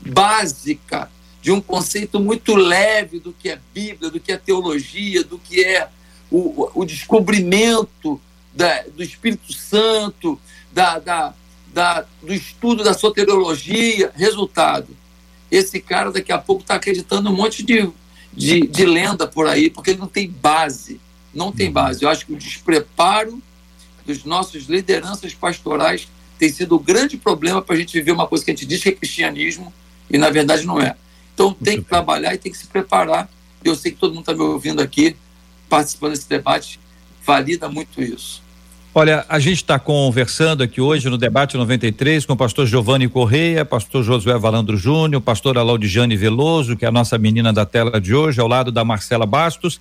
[0.00, 1.10] básica
[1.42, 5.62] de um conceito muito leve do que é Bíblia, do que é teologia, do que
[5.62, 5.88] é
[6.30, 8.18] o, o descobrimento
[8.54, 10.40] da, do Espírito Santo,
[10.74, 11.34] da, da,
[11.72, 14.12] da, do estudo da soteriologia.
[14.14, 14.88] Resultado:
[15.50, 17.88] esse cara daqui a pouco está acreditando um monte de,
[18.32, 21.00] de, de lenda por aí, porque ele não tem base.
[21.32, 21.72] Não tem uhum.
[21.72, 22.02] base.
[22.02, 23.40] Eu acho que o despreparo
[24.04, 26.08] dos nossos lideranças pastorais
[26.38, 28.82] tem sido o grande problema para a gente viver uma coisa que a gente diz
[28.82, 29.72] que é cristianismo
[30.10, 30.96] e na verdade não é.
[31.32, 33.28] Então tem que trabalhar e tem que se preparar.
[33.64, 35.16] Eu sei que todo mundo está me ouvindo aqui,
[35.68, 36.78] participando desse debate,
[37.24, 38.43] valida muito isso.
[38.96, 43.64] Olha, a gente está conversando aqui hoje no debate 93 com o pastor Giovanni Correia,
[43.64, 48.14] pastor Josué Valandro Júnior, pastor Alaudijane Veloso, que é a nossa menina da tela de
[48.14, 49.80] hoje, ao lado da Marcela Bastos,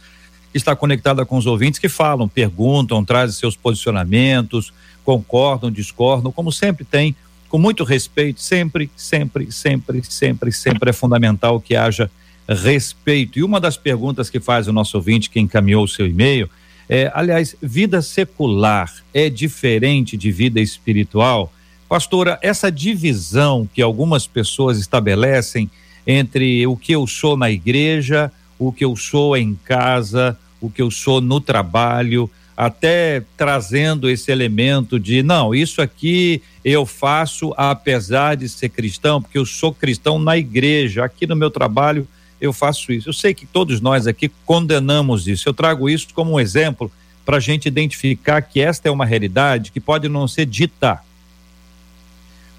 [0.51, 4.73] que está conectada com os ouvintes que falam, perguntam, trazem seus posicionamentos,
[5.05, 7.15] concordam, discordam, como sempre tem,
[7.49, 12.09] com muito respeito, sempre, sempre, sempre, sempre, sempre é fundamental que haja
[12.49, 13.37] respeito.
[13.37, 16.49] E uma das perguntas que faz o nosso ouvinte que encaminhou o seu e-mail
[16.93, 21.51] é, aliás, vida secular é diferente de vida espiritual?
[21.89, 25.71] Pastora, essa divisão que algumas pessoas estabelecem
[26.05, 30.83] entre o que eu sou na igreja, o que eu sou em casa, o que
[30.83, 38.37] eu sou no trabalho, até trazendo esse elemento de não, isso aqui eu faço apesar
[38.37, 42.07] de ser cristão, porque eu sou cristão na igreja, aqui no meu trabalho
[42.43, 43.07] eu faço isso.
[43.07, 45.47] Eu sei que todos nós aqui condenamos isso.
[45.47, 46.91] Eu trago isso como um exemplo
[47.25, 50.99] para a gente identificar que esta é uma realidade que pode não ser dita,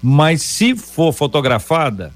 [0.01, 2.11] mas se for fotografada,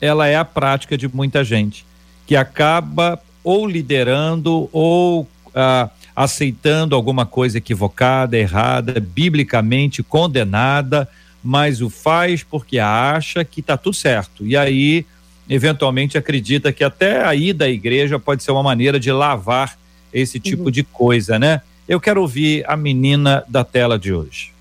[0.00, 1.86] ela é a prática de muita gente
[2.26, 11.08] que acaba ou liderando ou ah, aceitando alguma coisa equivocada, errada, biblicamente condenada,
[11.42, 14.44] mas o faz porque acha que está tudo certo.
[14.44, 15.06] E aí,
[15.48, 19.78] eventualmente, acredita que até a ida à igreja pode ser uma maneira de lavar
[20.12, 20.70] esse tipo uhum.
[20.70, 21.60] de coisa, né?
[21.88, 24.52] Eu quero ouvir a menina da tela de hoje.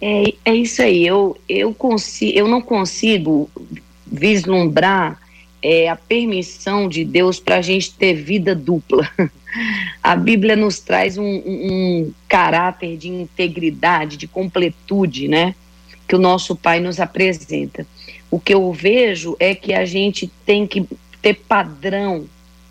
[0.00, 1.06] É, é isso aí.
[1.06, 3.50] Eu, eu, consigo, eu não consigo
[4.06, 5.18] vislumbrar
[5.62, 9.08] é, a permissão de Deus para a gente ter vida dupla.
[10.02, 15.54] A Bíblia nos traz um, um, caráter de integridade, de completude, né?
[16.06, 17.86] Que o nosso Pai nos apresenta.
[18.30, 20.86] O que eu vejo é que a gente tem que
[21.22, 22.26] ter padrão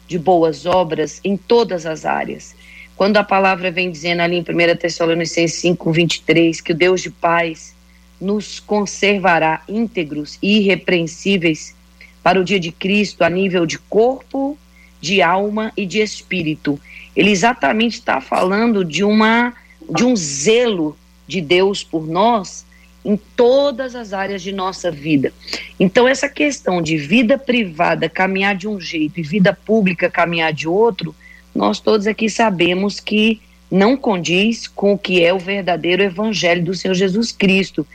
[0.07, 2.55] de boas obras em todas as áreas.
[2.95, 7.09] Quando a palavra vem dizendo ali em 1 Tessalonicenses 5, 23, que o Deus de
[7.09, 7.75] paz
[8.19, 11.75] nos conservará íntegros e irrepreensíveis
[12.23, 14.57] para o dia de Cristo a nível de corpo,
[15.01, 16.79] de alma e de espírito.
[17.15, 19.53] Ele exatamente está falando de uma
[19.87, 22.65] de um zelo de Deus por nós
[23.05, 25.31] em todas as áreas de nossa vida.
[25.79, 30.67] Então essa questão de vida privada caminhar de um jeito e vida pública caminhar de
[30.67, 31.15] outro,
[31.53, 33.39] nós todos aqui sabemos que
[33.69, 37.85] não condiz com o que é o verdadeiro evangelho do Senhor Jesus Cristo.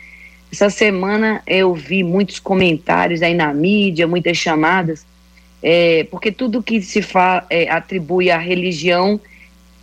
[0.53, 5.05] Essa semana eu vi muitos comentários aí na mídia, muitas chamadas,
[5.63, 7.01] é, porque tudo que se
[7.51, 9.21] é, atribui à religião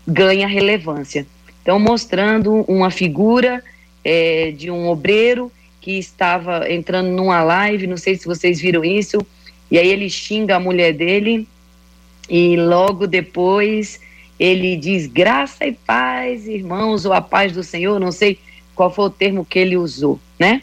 [0.08, 1.26] ganha relevância.
[1.62, 3.62] Então, mostrando uma figura
[4.04, 9.26] é, de um obreiro que estava entrando numa live, não sei se vocês viram isso,
[9.70, 11.48] e aí ele xinga a mulher dele,
[12.30, 14.00] e logo depois
[14.40, 18.38] ele diz graça e paz, irmãos, ou a paz do Senhor, não sei
[18.76, 20.62] qual foi o termo que ele usou, né?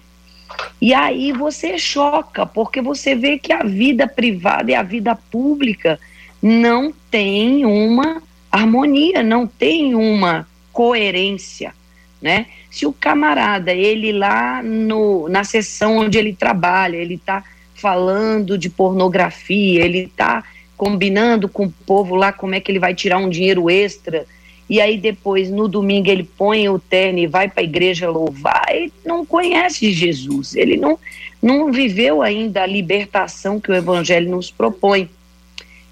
[0.81, 5.99] E aí você choca, porque você vê que a vida privada e a vida pública
[6.41, 11.75] não tem uma harmonia, não tem uma coerência,
[12.25, 12.47] né?
[12.71, 18.71] Se o camarada, ele lá no, na sessão onde ele trabalha, ele está falando de
[18.71, 20.43] pornografia, ele está
[20.75, 24.25] combinando com o povo lá como é que ele vai tirar um dinheiro extra
[24.71, 28.65] e aí depois no domingo ele põe o terno e vai para a igreja louvar,
[28.71, 30.99] ele não conhece Jesus, ele não,
[31.43, 35.11] não viveu ainda a libertação que o evangelho nos propõe.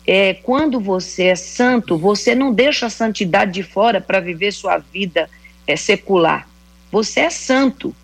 [0.06, 4.78] É, quando você é santo, você não deixa a santidade de fora para viver sua
[4.78, 5.28] vida
[5.72, 6.48] é, secular.
[6.90, 7.94] Você é santo.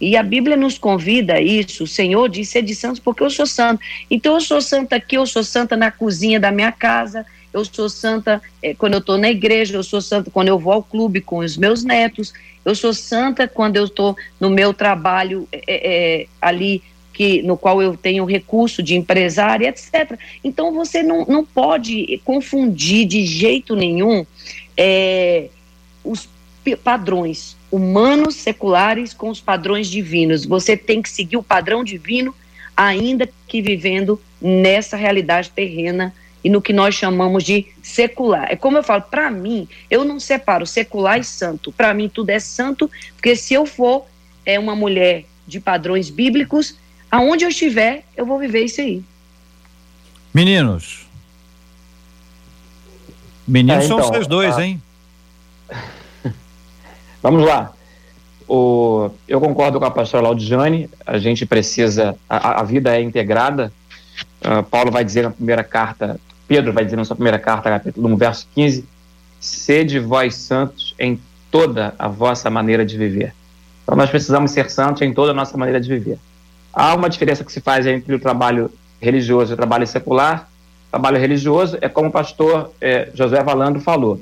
[0.00, 1.84] E a Bíblia nos convida a isso.
[1.84, 3.80] O Senhor disse: é de santos porque eu sou santo.
[4.10, 7.88] Então eu sou santa aqui, eu sou santa na cozinha da minha casa, eu sou
[7.88, 11.20] santa é, quando eu estou na igreja, eu sou santa quando eu vou ao clube
[11.20, 12.32] com os meus netos,
[12.64, 16.82] eu sou santa quando eu estou no meu trabalho é, é, ali
[17.14, 20.18] que, no qual eu tenho recurso de empresária, etc.
[20.44, 24.26] Então você não, não pode confundir de jeito nenhum
[26.04, 26.28] os
[26.74, 30.44] padrões humanos seculares com os padrões divinos.
[30.44, 32.34] Você tem que seguir o padrão divino,
[32.76, 38.46] ainda que vivendo nessa realidade terrena e no que nós chamamos de secular.
[38.50, 41.72] É como eu falo, para mim, eu não separo secular e santo.
[41.72, 44.06] Para mim, tudo é santo, porque se eu for
[44.44, 46.76] é uma mulher de padrões bíblicos,
[47.10, 49.02] aonde eu estiver, eu vou viver isso aí.
[50.32, 51.06] Meninos.
[53.46, 54.80] Meninos é, então, são vocês dois, hein?
[57.26, 57.72] Vamos lá.
[58.48, 63.72] O, eu concordo com a pastora Laudiane, a gente precisa, a, a vida é integrada.
[64.40, 68.08] Uh, Paulo vai dizer na primeira carta Pedro vai dizer na sua primeira carta, capítulo
[68.10, 68.84] 1, verso 15:
[69.40, 73.34] Sede vós santos em toda a vossa maneira de viver.
[73.82, 76.18] Então, nós precisamos ser santos em toda a nossa maneira de viver.
[76.72, 80.48] Há uma diferença que se faz entre o trabalho religioso e o trabalho secular.
[80.86, 84.20] O trabalho religioso é como o pastor é, José Valandro falou.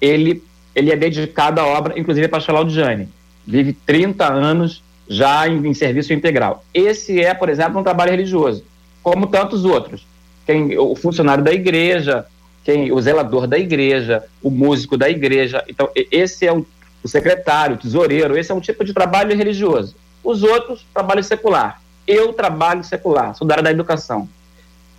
[0.00, 0.42] Ele,
[0.74, 3.08] ele é dedicado à obra, inclusive é pastor Laudiane.
[3.46, 6.64] Vive 30 anos já em, em serviço integral.
[6.72, 8.64] Esse é, por exemplo, um trabalho religioso,
[9.02, 10.04] como tantos outros
[10.50, 12.26] quem o funcionário da igreja,
[12.64, 15.62] quem o zelador da igreja, o músico da igreja.
[15.68, 16.66] Então, esse é o,
[17.04, 19.94] o secretário, o tesoureiro, esse é um tipo de trabalho religioso.
[20.24, 21.80] Os outros, trabalho secular.
[22.06, 24.28] Eu trabalho secular, sou da área da educação.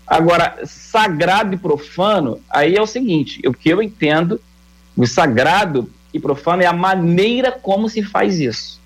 [0.07, 4.39] Agora, sagrado e profano, aí é o seguinte: o que eu entendo,
[5.01, 8.79] o sagrado e profano é a maneira como se faz isso.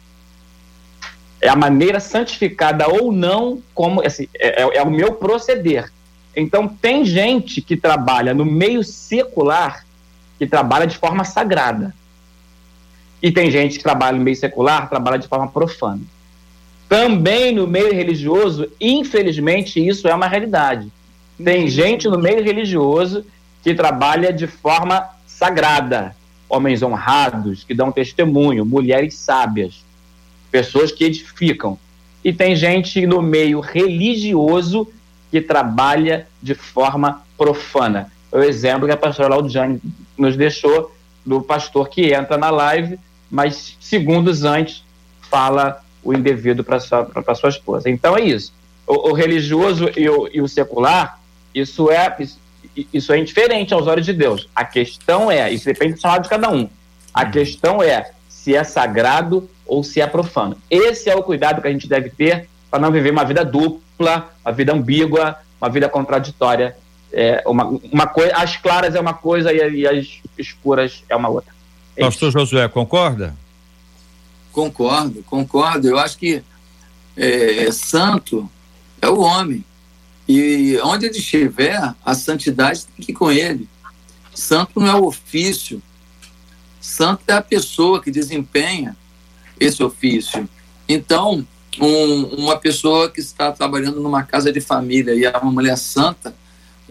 [1.41, 5.91] É a maneira santificada ou não, como assim, é, é, é o meu proceder.
[6.33, 9.85] Então, tem gente que trabalha no meio secular
[10.39, 11.93] que trabalha de forma sagrada.
[13.21, 16.01] E tem gente que trabalha no meio secular, trabalha de forma profana.
[16.87, 20.89] Também no meio religioso, infelizmente, isso é uma realidade.
[21.43, 21.67] Tem uhum.
[21.67, 23.25] gente no meio religioso
[23.61, 26.15] que trabalha de forma sagrada.
[26.47, 29.83] Homens honrados, que dão testemunho, mulheres sábias,
[30.51, 31.77] pessoas que edificam.
[32.23, 34.87] E tem gente no meio religioso
[35.31, 38.11] que trabalha de forma profana.
[38.31, 39.81] O exemplo que a pastora Laudiane
[40.17, 44.83] nos deixou do pastor que entra na live, mas segundos antes
[45.29, 47.89] fala o indevido para sua, sua esposa.
[47.89, 48.53] Então é isso.
[48.85, 51.19] O, o religioso e o, e o, secular,
[51.53, 52.15] isso é,
[52.93, 54.49] isso, é indiferente aos olhos de Deus.
[54.55, 56.69] A questão é, isso depende do salário de cada um.
[57.13, 60.57] A questão é se é sagrado ou se é profano.
[60.69, 64.29] Esse é o cuidado que a gente deve ter para não viver uma vida dupla,
[64.43, 66.75] uma vida ambígua, uma vida contraditória.
[67.11, 71.29] É uma, uma coisa, as claras é uma coisa e, e as escuras é uma
[71.29, 71.53] outra.
[71.95, 73.33] É Pastor Josué, concorda?
[74.51, 75.87] Concordo, concordo.
[75.87, 76.43] Eu acho que
[77.15, 78.49] é, santo
[79.01, 79.63] é o homem.
[80.27, 83.69] E onde ele estiver, a santidade tem que ir com ele.
[84.33, 85.81] Santo não é o ofício.
[86.81, 88.95] Santo é a pessoa que desempenha
[89.59, 90.47] esse ofício.
[90.87, 91.45] Então,
[91.79, 96.35] um, uma pessoa que está trabalhando numa casa de família e é uma mulher santa,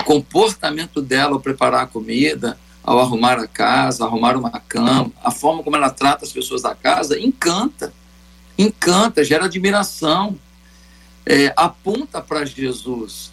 [0.00, 5.30] o comportamento dela ao preparar a comida, ao arrumar a casa, arrumar uma cama, a
[5.30, 7.92] forma como ela trata as pessoas da casa, encanta.
[8.58, 10.38] Encanta, gera admiração.
[11.26, 13.32] É, aponta para Jesus.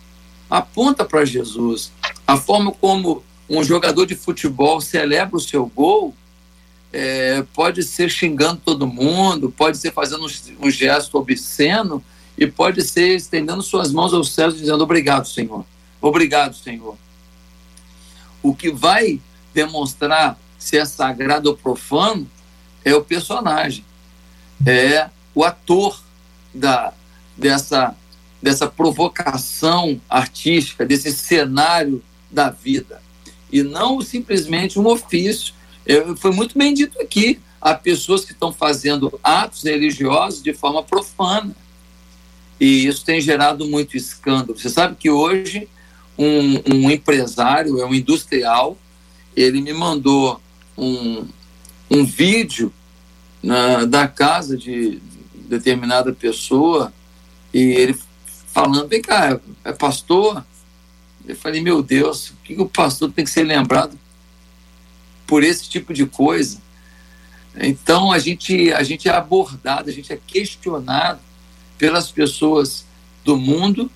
[0.50, 1.92] Aponta para Jesus.
[2.26, 6.16] A forma como um jogador de futebol celebra o seu gol
[6.94, 10.26] é, pode ser xingando todo mundo, pode ser fazendo
[10.60, 12.04] um, gesto obsceno
[12.38, 15.66] e pode ser estendendo suas mãos aos céus dizendo obrigado, Senhor.
[16.02, 16.98] Obrigado, Senhor.
[18.44, 19.22] O que vai
[19.54, 22.30] demonstrar se é sagrado ou profano
[22.84, 23.86] é o personagem,
[24.66, 26.02] é o ator
[26.54, 26.94] da,
[27.42, 27.96] dessa,
[28.42, 33.02] dessa provocação artística, desse cenário da vida,
[33.52, 35.54] e não simplesmente um ofício.
[36.18, 41.54] Foi muito bem dito aqui, há pessoas que estão fazendo atos religiosos de forma profana,
[42.60, 44.58] e isso tem gerado muito escândalo.
[44.58, 45.68] Você sabe que hoje
[46.18, 48.78] um, um empresário, é um industrial,
[49.36, 50.40] ele me mandou
[50.78, 51.26] um,
[51.90, 52.72] um vídeo
[53.42, 55.02] na, da casa de
[55.50, 56.94] determinada pessoa
[57.54, 57.98] e ele
[58.48, 60.44] falando, vem cá, é pastor?
[61.28, 63.98] Eu falei, meu Deus, o que, que o pastor tem que ser lembrado
[65.28, 66.60] por esse tipo de coisa?
[67.56, 71.20] Então a gente, a gente é abordado, a gente é questionado
[71.78, 72.86] pelas pessoas
[73.24, 73.92] do mundo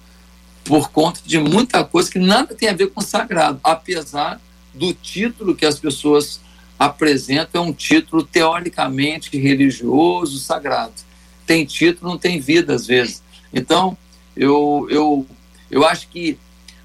[0.63, 4.41] por conta de muita coisa que nada tem a ver com sagrado, apesar
[4.73, 6.41] do título que as pessoas
[6.77, 10.93] apresentam, é um título teoricamente religioso, sagrado.
[11.45, 13.23] Tem título, não tem vida às vezes.
[13.55, 13.97] Então,
[14.35, 15.25] eu, eu,
[15.71, 16.37] eu acho que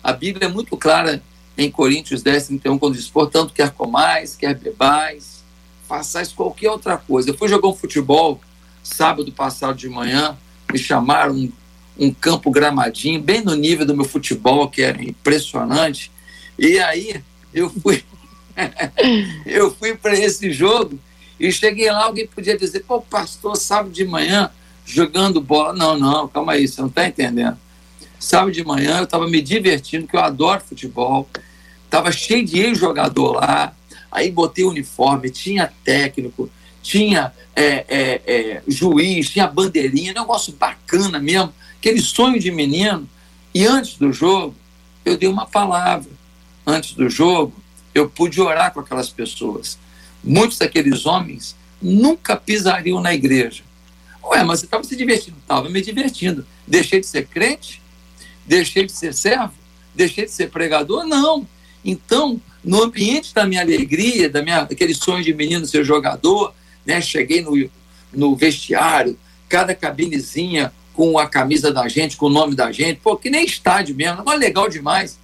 [0.03, 1.21] a Bíblia é muito clara
[1.59, 5.43] em Coríntios 10, 31, quando diz: portanto, quer comais, quer bebais,
[5.89, 7.31] façais qualquer outra coisa.
[7.31, 8.41] Eu fui jogar um futebol
[8.85, 10.39] sábado passado de manhã,
[10.73, 11.53] me chamaram um,
[11.99, 16.11] um campo gramadinho, bem no nível do meu futebol, que era impressionante.
[16.57, 18.05] E aí eu fui
[19.45, 20.99] eu fui para esse jogo
[21.39, 24.51] e cheguei lá, alguém podia dizer, pô, pastor, sábado de manhã
[24.85, 25.73] jogando bola.
[25.73, 27.59] Não, não, calma aí, você não está entendendo.
[28.19, 31.29] Sábado de manhã eu estava me divertindo, que eu adoro futebol,
[31.85, 33.75] estava cheio de ex-jogador lá,
[34.13, 36.51] aí botei uniforme, tinha técnico,
[36.83, 43.09] tinha é, é, é, juiz, tinha bandeirinha, negócio bacana mesmo, aquele sonho de menino.
[43.55, 44.55] E antes do jogo,
[45.05, 46.11] eu dei uma palavra
[46.67, 47.55] antes do jogo,
[47.95, 49.79] eu pude orar com aquelas pessoas.
[50.23, 53.63] Muitos daqueles homens nunca pisariam na igreja.
[54.25, 55.39] Ué, mas você estava se divertindo?
[55.39, 56.47] Estava me divertindo.
[56.67, 57.83] Deixei de ser crente?
[58.47, 59.53] Deixei de ser servo?
[59.95, 61.05] Deixei de ser pregador?
[61.05, 61.47] Não.
[61.85, 66.55] Então, no ambiente da minha alegria, da minha, daquele sonho de menino ser jogador,
[66.85, 67.71] né, cheguei no,
[68.13, 69.19] no vestiário,
[69.49, 73.45] cada cabinezinha com a camisa da gente, com o nome da gente, pô, que nem
[73.45, 75.19] estádio mesmo, mas legal demais.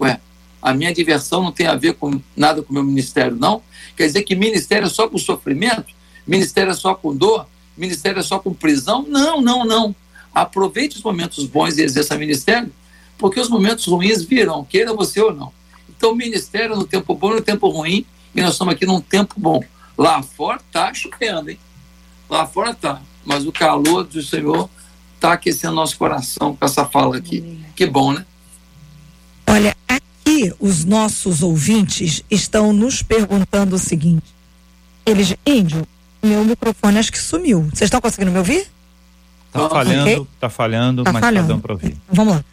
[0.00, 0.20] Ué,
[0.62, 3.62] a minha diversão não tem a ver com nada com o meu ministério, não.
[3.96, 5.94] Quer dizer que ministério é só com sofrimento?
[6.26, 7.46] Ministério é só com dor?
[7.76, 9.04] Ministério é só com prisão?
[9.08, 9.94] Não, não, não.
[10.34, 12.72] Aproveite os momentos bons e exerça ministério,
[13.18, 15.52] porque os momentos ruins virão, queira você ou não.
[15.88, 18.04] Então, ministério no tempo bom e no tempo ruim,
[18.34, 19.62] e nós estamos aqui num tempo bom.
[19.96, 21.58] Lá fora está chovendo, hein?
[22.28, 24.68] Lá fora está, mas o calor do Senhor
[25.14, 27.58] está aquecendo nosso coração com essa fala aqui.
[27.74, 28.26] Que bom, né?
[29.46, 29.74] Olha,
[30.26, 34.34] e os nossos ouvintes estão nos perguntando o seguinte:
[35.06, 35.86] eles, Índio,
[36.22, 37.62] meu microfone acho que sumiu.
[37.72, 38.66] Vocês estão conseguindo me ouvir?
[39.52, 40.26] Tá falhando, okay?
[40.40, 41.46] tá falhando, tá mas tá falhando.
[41.46, 41.96] tá dando para ouvir.
[42.08, 42.44] Vamos lá.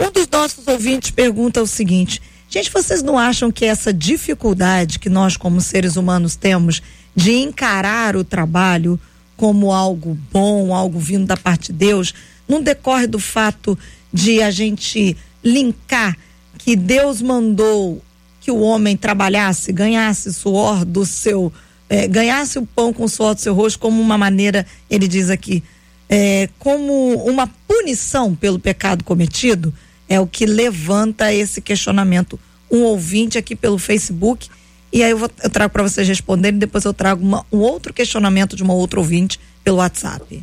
[0.00, 5.08] Um dos nossos ouvintes pergunta o seguinte: gente, vocês não acham que essa dificuldade que
[5.08, 6.82] nós, como seres humanos, temos
[7.14, 8.98] de encarar o trabalho
[9.36, 12.14] como algo bom, algo vindo da parte de Deus,
[12.48, 13.78] não decorre do fato
[14.12, 16.16] de a gente linkar
[16.58, 18.02] que Deus mandou
[18.40, 21.52] que o homem trabalhasse, ganhasse suor do seu,
[21.92, 25.28] é, ganhasse o pão com o suor do seu rosto como uma maneira, ele diz
[25.28, 25.62] aqui,
[26.08, 29.74] é, como uma punição pelo pecado cometido,
[30.08, 32.40] é o que levanta esse questionamento.
[32.70, 34.48] Um ouvinte aqui pelo Facebook,
[34.90, 37.92] e aí eu, vou, eu trago para vocês responderem, depois eu trago uma, um outro
[37.92, 40.42] questionamento de uma outra ouvinte pelo WhatsApp.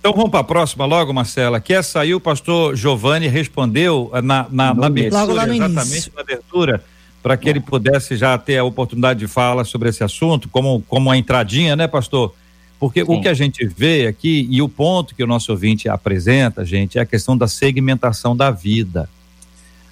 [0.00, 4.46] Então vamos para a próxima logo, Marcela, que essa aí o pastor Giovanni respondeu na,
[4.50, 6.12] na, na abertura, exatamente início.
[6.14, 6.84] na abertura,
[7.22, 11.10] para que ele pudesse já ter a oportunidade de falar sobre esse assunto, como, como
[11.10, 12.34] a entradinha, né, pastor?
[12.78, 13.12] Porque Sim.
[13.12, 16.98] o que a gente vê aqui, e o ponto que o nosso ouvinte apresenta, gente,
[16.98, 19.08] é a questão da segmentação da vida.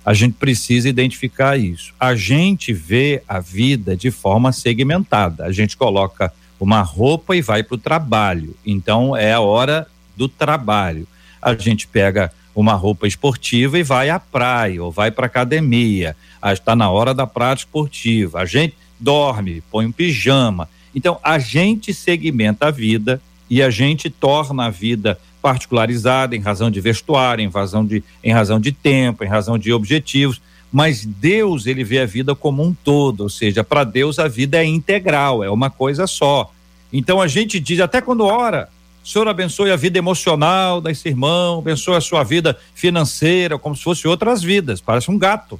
[0.04, 1.92] A gente precisa identificar isso.
[2.00, 5.44] A gente vê a vida de forma segmentada.
[5.44, 8.56] A gente coloca uma roupa e vai para o trabalho.
[8.64, 11.06] Então é a hora do trabalho.
[11.42, 16.16] A gente pega uma roupa esportiva e vai à praia ou vai para academia.
[16.44, 18.40] Está na hora da prática esportiva.
[18.40, 20.68] A gente dorme, põe um pijama.
[20.94, 26.70] Então, a gente segmenta a vida e a gente torna a vida particularizada em razão
[26.70, 30.40] de vestuário, em razão de, em razão de tempo, em razão de objetivos.
[30.70, 34.58] Mas Deus, ele vê a vida como um todo, ou seja, para Deus a vida
[34.58, 36.52] é integral, é uma coisa só.
[36.92, 38.68] Então a gente diz, até quando ora,
[39.02, 44.06] Senhor abençoe a vida emocional desse irmão, abençoe a sua vida financeira, como se fosse
[44.06, 45.58] outras vidas, parece um gato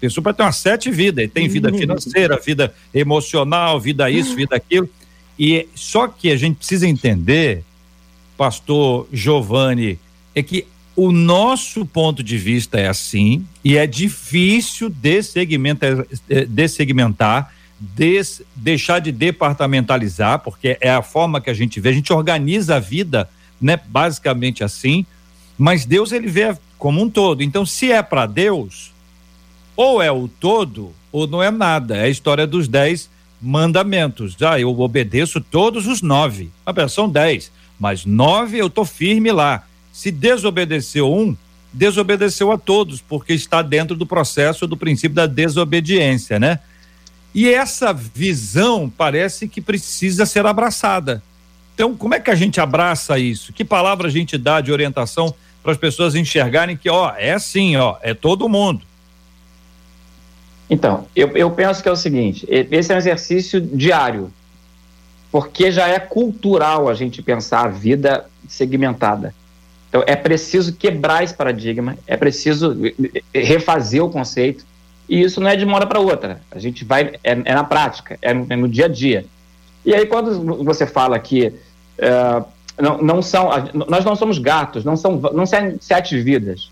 [0.00, 1.24] pessoa para ter umas sete vidas.
[1.24, 1.78] Ele tem vida uhum.
[1.78, 4.88] financeira, vida emocional, vida isso, vida aquilo.
[5.38, 7.62] E só que a gente precisa entender,
[8.36, 9.98] pastor Giovanni,
[10.34, 16.06] é que o nosso ponto de vista é assim e é difícil dessegmentar,
[16.48, 22.12] dessegmentar des, deixar de departamentalizar, porque é a forma que a gente vê, a gente
[22.12, 23.28] organiza a vida,
[23.60, 25.04] né, basicamente assim,
[25.58, 27.42] mas Deus ele vê como um todo.
[27.42, 28.92] Então, se é para Deus,
[29.76, 31.96] ou é o todo ou não é nada.
[31.96, 33.10] É a história dos dez
[33.40, 34.36] mandamentos.
[34.42, 36.50] Ah, eu obedeço todos os nove.
[36.64, 39.64] Ah, são dez, mas nove eu tô firme lá.
[39.92, 41.36] Se desobedeceu um,
[41.72, 46.60] desobedeceu a todos, porque está dentro do processo do princípio da desobediência, né?
[47.34, 51.22] E essa visão parece que precisa ser abraçada.
[51.74, 53.52] Então, como é que a gente abraça isso?
[53.52, 57.76] Que palavra a gente dá de orientação para as pessoas enxergarem que, ó, é assim,
[57.76, 58.80] ó, é todo mundo.
[60.68, 64.32] Então, eu, eu penso que é o seguinte: esse é um exercício diário,
[65.30, 69.34] porque já é cultural a gente pensar a vida segmentada.
[69.88, 72.76] Então, é preciso quebrar esse paradigma, é preciso
[73.32, 74.64] refazer o conceito,
[75.08, 76.40] e isso não é de uma hora para outra.
[76.50, 79.24] A gente vai, é, é na prática, é no, é no, dia a dia.
[79.84, 82.44] E aí, quando você fala que uh,
[82.78, 83.48] não, não são,
[83.88, 86.70] nós não somos gatos, não são, não são sete vidas.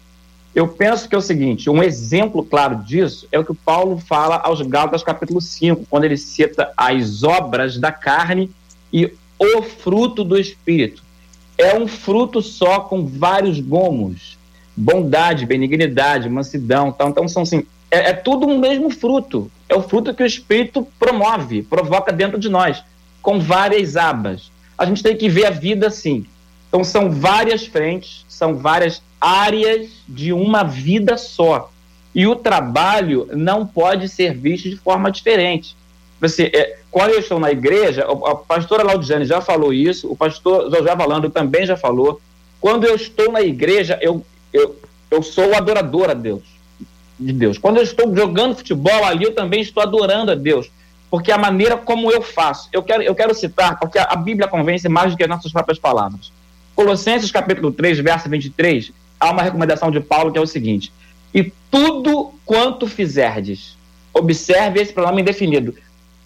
[0.55, 4.37] Eu penso que é o seguinte, um exemplo claro disso é o que Paulo fala
[4.37, 8.49] aos Gálatas capítulo 5, quando ele cita as obras da carne
[8.93, 11.03] e o fruto do espírito.
[11.59, 14.39] É um fruto só com vários gomos,
[14.77, 17.09] bondade, benignidade, mansidão, tal.
[17.09, 19.51] então são assim, é, é tudo um mesmo fruto.
[19.69, 22.83] É o fruto que o espírito promove, provoca dentro de nós,
[23.21, 24.53] com várias abas.
[24.79, 26.27] A gente tem que ver a vida assim.
[26.75, 31.71] Então são várias frentes, são várias áreas de uma vida só.
[32.13, 35.77] E o trabalho não pode ser visto de forma diferente.
[36.21, 40.69] Você, é, quando eu estou na igreja, a pastora Laudiane já falou isso, o pastor
[40.69, 42.21] José Valando também já falou.
[42.61, 44.77] Quando eu estou na igreja, eu, eu,
[45.13, 46.43] eu sou adorador a Deus,
[47.21, 47.57] de Deus.
[47.57, 50.69] Quando eu estou jogando futebol ali, eu também estou adorando a Deus.
[51.09, 54.89] Porque a maneira como eu faço, eu quero, eu quero citar, porque a Bíblia convence
[54.89, 56.33] mais do que as nossas próprias palavras.
[56.75, 60.93] Colossenses capítulo 3, verso 23, há uma recomendação de Paulo que é o seguinte:
[61.33, 63.77] e tudo quanto fizerdes,
[64.13, 65.75] observe esse pronome indefinido,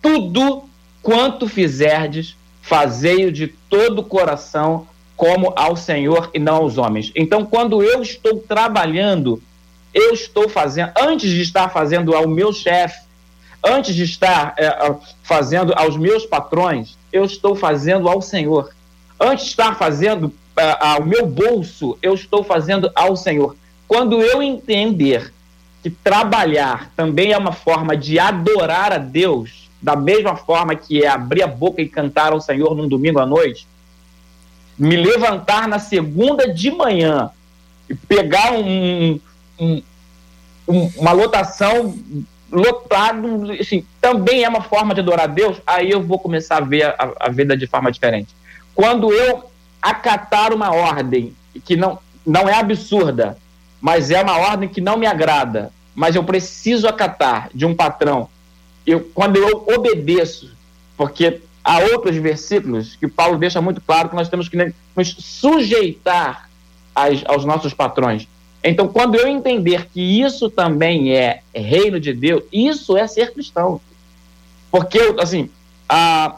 [0.01, 0.65] tudo
[1.03, 4.87] quanto fizerdes, fazei-o de todo o coração,
[5.17, 7.11] como ao Senhor e não aos homens.
[7.17, 9.43] Então, quando eu estou trabalhando,
[9.93, 13.01] eu estou fazendo, antes de estar fazendo ao meu chefe,
[13.65, 18.71] antes de estar é, fazendo aos meus patrões, eu estou fazendo ao Senhor.
[19.21, 20.33] Antes de estar fazendo
[20.81, 23.57] ao meu bolso, eu estou fazendo ao Senhor.
[23.87, 25.33] Quando eu entender
[25.83, 31.09] que trabalhar também é uma forma de adorar a Deus, da mesma forma que é
[31.09, 33.67] abrir a boca e cantar ao Senhor num domingo à noite,
[34.79, 37.31] me levantar na segunda de manhã
[37.89, 39.19] e pegar um,
[39.59, 39.83] um,
[40.69, 41.97] um, uma lotação
[42.51, 46.61] lotado, assim, também é uma forma de adorar a Deus, aí eu vou começar a
[46.61, 48.38] ver a, a vida de forma diferente.
[48.79, 49.51] Quando eu
[49.83, 53.37] acatar uma ordem que não, não é absurda,
[53.81, 58.29] mas é uma ordem que não me agrada, mas eu preciso acatar de um patrão,
[58.87, 60.57] eu, quando eu obedeço,
[60.97, 66.49] porque há outros versículos que Paulo deixa muito claro que nós temos que nos sujeitar
[66.95, 68.29] aos nossos patrões.
[68.63, 73.81] Então, quando eu entender que isso também é reino de Deus, isso é ser cristão.
[74.71, 75.51] Porque, assim,
[75.89, 76.37] a,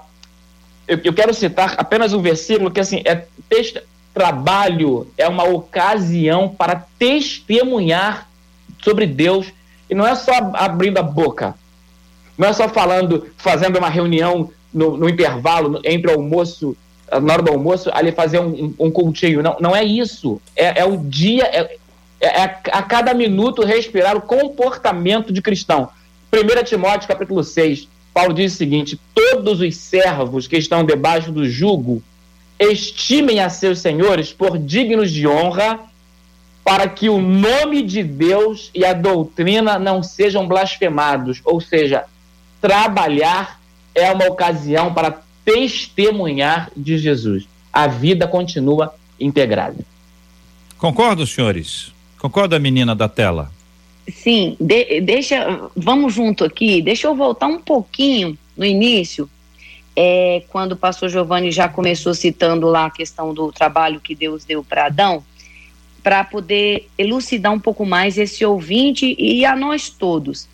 [0.86, 3.24] eu, eu quero citar apenas um versículo que, assim, é
[4.12, 8.28] trabalho é uma ocasião para testemunhar
[8.82, 9.46] sobre Deus,
[9.88, 11.54] e não é só abrindo a boca,
[12.36, 16.76] não é só falando, fazendo uma reunião no, no intervalo, entre o almoço,
[17.10, 19.42] na hora do almoço, ali fazer um, um, cultinho.
[19.42, 20.40] Não, não é isso.
[20.54, 21.76] É, é o dia, é,
[22.20, 25.88] é, a cada minuto respirar o comportamento de cristão.
[26.32, 31.48] 1 Timóteo capítulo 6, Paulo diz o seguinte: todos os servos que estão debaixo do
[31.48, 32.02] jugo
[32.58, 35.80] estimem a seus senhores por dignos de honra,
[36.62, 41.40] para que o nome de Deus e a doutrina não sejam blasfemados.
[41.44, 42.04] Ou seja,
[42.60, 43.60] trabalhar
[43.94, 47.48] é uma ocasião para testemunhar de Jesus.
[47.72, 49.78] A vida continua integrada.
[50.76, 51.92] Concordo, senhores?
[52.18, 53.50] Concorda, menina da tela?
[54.10, 59.28] Sim, de, deixa, vamos junto aqui, deixa eu voltar um pouquinho no início,
[59.94, 64.44] é, quando o pastor Giovanni já começou citando lá a questão do trabalho que Deus
[64.44, 65.24] deu para Adão,
[66.02, 70.48] para poder elucidar um pouco mais esse ouvinte e a nós todos.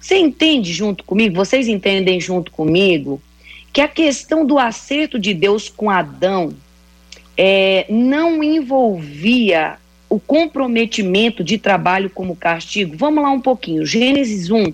[0.00, 3.20] Você entende junto comigo, vocês entendem junto comigo,
[3.72, 6.54] que a questão do acerto de Deus com Adão
[7.36, 9.78] é, não envolvia
[10.08, 12.96] o comprometimento de trabalho como castigo.
[12.96, 13.84] Vamos lá um pouquinho.
[13.84, 14.72] Gênesis 1.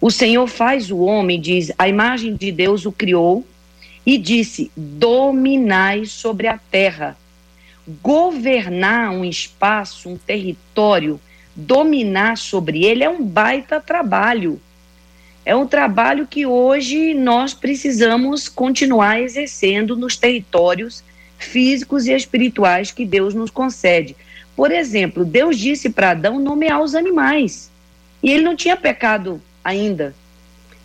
[0.00, 3.46] O Senhor faz o homem, diz, a imagem de Deus o criou
[4.04, 7.16] e disse: dominai sobre a terra.
[8.02, 11.20] Governar um espaço, um território,
[11.54, 14.60] dominar sobre ele é um baita trabalho.
[15.44, 21.02] É um trabalho que hoje nós precisamos continuar exercendo nos territórios
[21.36, 24.14] físicos e espirituais que Deus nos concede.
[24.56, 27.70] Por exemplo, Deus disse para Adão nomear os animais.
[28.22, 30.14] E ele não tinha pecado ainda.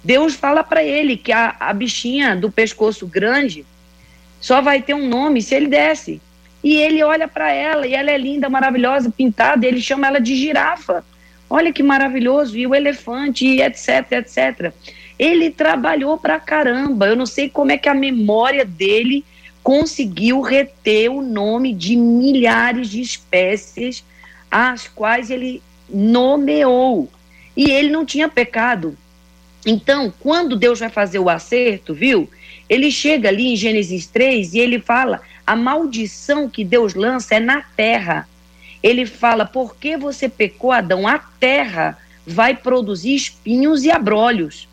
[0.04, 3.66] Deus fala para ele que a, a bichinha do pescoço grande
[4.40, 6.22] só vai ter um nome se ele desce.
[6.64, 10.20] E ele olha para ela e ela é linda, maravilhosa, pintada, e ele chama ela
[10.20, 11.04] de girafa.
[11.50, 14.74] Olha que maravilhoso, e o elefante, e etc, etc.
[15.18, 17.08] Ele trabalhou para caramba.
[17.08, 19.24] Eu não sei como é que a memória dele
[19.68, 24.02] conseguiu reter o nome de milhares de espécies
[24.50, 27.12] às quais ele nomeou.
[27.54, 28.98] E ele não tinha pecado.
[29.66, 32.30] Então, quando Deus vai fazer o acerto, viu?
[32.70, 37.40] Ele chega ali em Gênesis 3 e ele fala: a maldição que Deus lança é
[37.42, 38.26] na terra.
[38.82, 41.06] Ele fala: porque você pecou, Adão?
[41.06, 44.66] A terra vai produzir espinhos e abrolhos.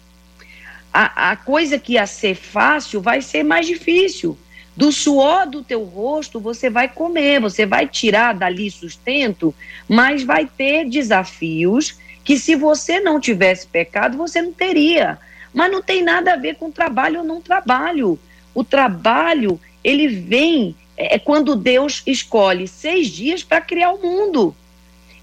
[0.92, 4.38] A, a coisa que ia ser fácil vai ser mais difícil.
[4.76, 9.54] Do suor do teu rosto você vai comer, você vai tirar dali sustento,
[9.88, 15.18] mas vai ter desafios que se você não tivesse pecado, você não teria.
[15.52, 18.18] Mas não tem nada a ver com trabalho ou não trabalho.
[18.52, 24.56] O trabalho, ele vem é, é quando Deus escolhe seis dias para criar o mundo.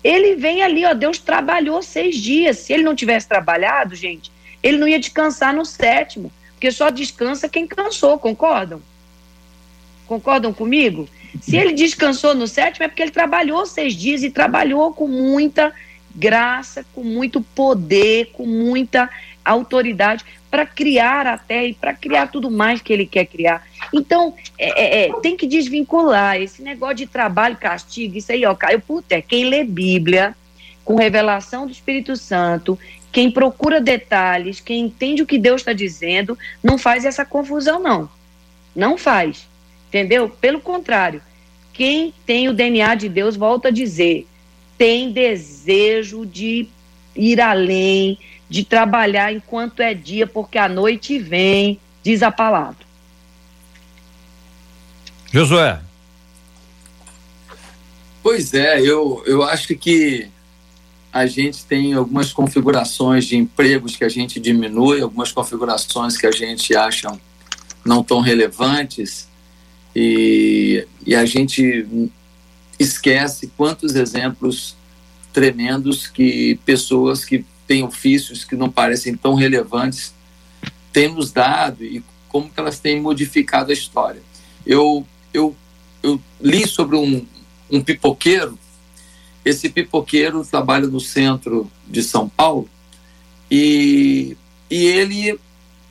[0.03, 2.57] Ele vem ali, ó, Deus trabalhou seis dias.
[2.59, 4.31] Se ele não tivesse trabalhado, gente,
[4.63, 8.81] ele não ia descansar no sétimo, porque só descansa quem cansou, concordam?
[10.11, 11.07] Concordam comigo?
[11.41, 15.73] Se ele descansou no sétimo, é porque ele trabalhou seis dias e trabalhou com muita
[16.13, 19.09] graça, com muito poder, com muita
[19.45, 23.65] autoridade para criar a terra e para criar tudo mais que ele quer criar.
[23.93, 28.53] Então, é, é, é, tem que desvincular esse negócio de trabalho, castigo, isso aí, ó,
[28.53, 30.35] Caio, puta, é quem lê Bíblia
[30.83, 32.77] com revelação do Espírito Santo,
[33.13, 38.09] quem procura detalhes, quem entende o que Deus está dizendo, não faz essa confusão, não.
[38.75, 39.49] Não faz.
[39.91, 40.29] Entendeu?
[40.29, 41.21] Pelo contrário,
[41.73, 44.25] quem tem o DNA de Deus, volta a dizer,
[44.77, 46.65] tem desejo de
[47.13, 48.17] ir além,
[48.49, 52.85] de trabalhar enquanto é dia, porque a noite vem, diz a palavra.
[55.29, 55.81] Josué.
[58.23, 60.29] Pois é, eu, eu acho que
[61.11, 66.31] a gente tem algumas configurações de empregos que a gente diminui, algumas configurações que a
[66.31, 67.11] gente acha
[67.83, 69.27] não tão relevantes,
[69.95, 72.09] E, e a gente
[72.79, 74.75] esquece quantos exemplos
[75.33, 80.13] tremendos que pessoas que têm ofícios que não parecem tão relevantes
[80.91, 84.21] têm nos dado e como que elas têm modificado a história.
[84.65, 85.55] Eu, eu,
[86.01, 87.25] eu li sobre um,
[87.69, 88.57] um pipoqueiro,
[89.43, 92.69] esse pipoqueiro trabalha no centro de São Paulo
[93.49, 94.37] e,
[94.69, 95.39] e ele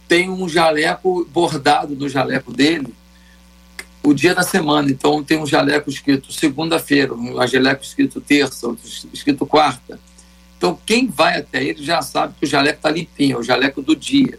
[0.07, 2.95] tem um jaleco bordado no jaleco dele
[4.03, 4.91] o dia da semana.
[4.91, 9.99] Então tem um jaleco escrito segunda-feira, um jaleco escrito terça, outro escrito quarta.
[10.57, 13.83] Então quem vai até ele já sabe que o jaleco está limpinho, é o jaleco
[13.83, 14.39] do dia.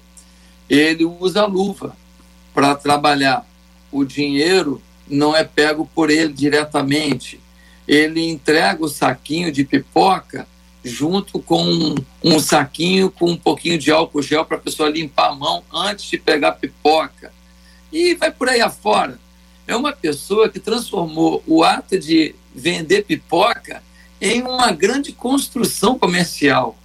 [0.70, 1.96] Ele usa luva
[2.54, 3.46] para trabalhar.
[3.92, 7.40] O dinheiro não é pego por ele diretamente.
[7.88, 10.48] Ele entrega o saquinho de pipoca
[10.84, 15.30] junto com um, um saquinho com um pouquinho de álcool gel para a pessoa limpar
[15.30, 17.34] a mão antes de pegar a pipoca.
[17.92, 19.20] E vai por aí afora
[19.72, 23.82] é uma pessoa que transformou o ato de vender pipoca
[24.20, 26.78] em uma grande construção comercial.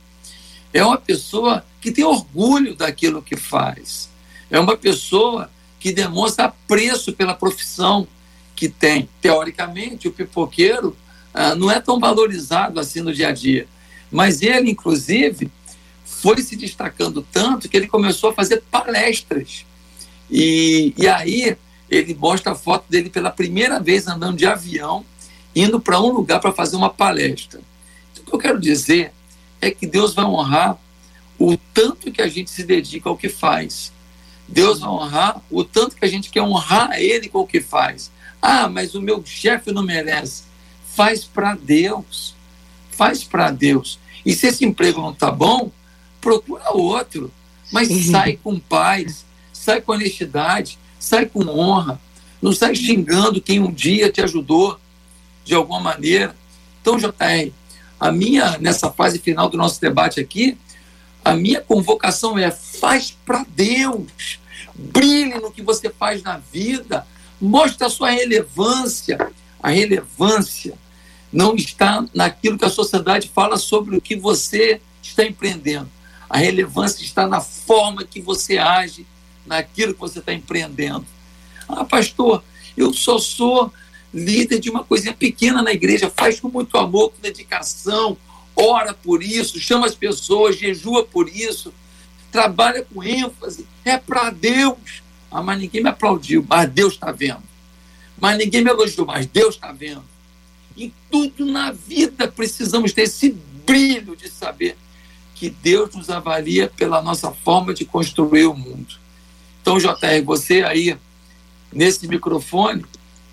[0.72, 4.09] É uma pessoa que tem orgulho daquilo que faz.
[4.49, 8.07] É uma pessoa que demonstra apreço pela profissão
[8.55, 9.09] que tem.
[9.20, 10.97] Teoricamente, o pipoqueiro
[11.34, 13.66] ah, não é tão valorizado assim no dia a dia.
[14.12, 15.51] Mas ele, inclusive,
[16.05, 19.66] foi se destacando tanto que ele começou a fazer palestras.
[20.30, 21.57] E, e aí
[21.91, 25.05] ele mostra a foto dele pela primeira vez andando de avião,
[25.55, 27.61] indo para um lugar para fazer uma palestra.
[28.12, 29.12] Então, o que eu quero dizer
[29.61, 30.78] é que Deus vai honrar
[31.39, 33.93] o tanto que a gente se dedica ao que faz.
[34.49, 38.11] Deus vai honrar o tanto que a gente quer honrar Ele com o que faz.
[38.41, 40.45] Ah, mas o meu chefe não merece.
[40.95, 42.34] Faz para Deus.
[42.91, 43.99] Faz para Deus.
[44.24, 45.70] E se esse emprego não está bom,
[46.20, 47.32] procura outro.
[47.72, 52.01] Mas sai com paz, sai com honestidade, sai com honra,
[52.40, 54.78] não sai xingando quem um dia te ajudou
[55.44, 56.34] de alguma maneira.
[56.80, 57.53] Então, JR,
[57.99, 60.57] a minha, nessa fase final do nosso debate aqui,
[61.24, 64.38] a minha convocação é: faz para Deus,
[64.74, 67.07] brilhe no que você faz na vida,
[67.40, 69.32] mostre a sua relevância.
[69.61, 70.74] A relevância
[71.32, 75.88] não está naquilo que a sociedade fala sobre o que você está empreendendo.
[76.28, 79.07] A relevância está na forma que você age
[79.47, 81.07] naquilo que você está empreendendo.
[81.68, 82.42] Ah, pastor,
[82.76, 83.72] eu só sou
[84.12, 88.16] líder de uma coisinha pequena na igreja, faz com muito amor, com dedicação,
[88.55, 91.72] ora por isso, chama as pessoas, jejua por isso,
[92.30, 95.03] trabalha com ênfase, é para Deus.
[95.30, 97.42] Ah, mas ninguém me aplaudiu, mas Deus está vendo.
[98.18, 100.05] Mas ninguém me elogiou, mas Deus está vendo.
[100.76, 103.30] Em tudo na vida precisamos ter esse
[103.66, 104.76] brilho de saber
[105.34, 108.97] que Deus nos avalia pela nossa forma de construir o mundo.
[109.66, 110.96] Então, JR, você aí,
[111.72, 112.86] nesse microfone,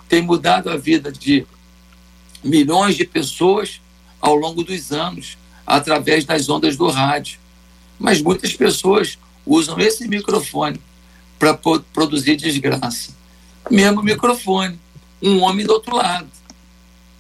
[0.10, 1.46] tem mudado a vida de
[2.44, 3.80] milhões de pessoas
[4.20, 7.38] ao longo dos anos, através das ondas do rádio.
[8.00, 10.82] Mas muitas pessoas usam esse microfone
[11.38, 13.16] para produzir desgraça.
[13.70, 14.80] Mesmo microfone,
[15.22, 16.32] um homem do outro lado.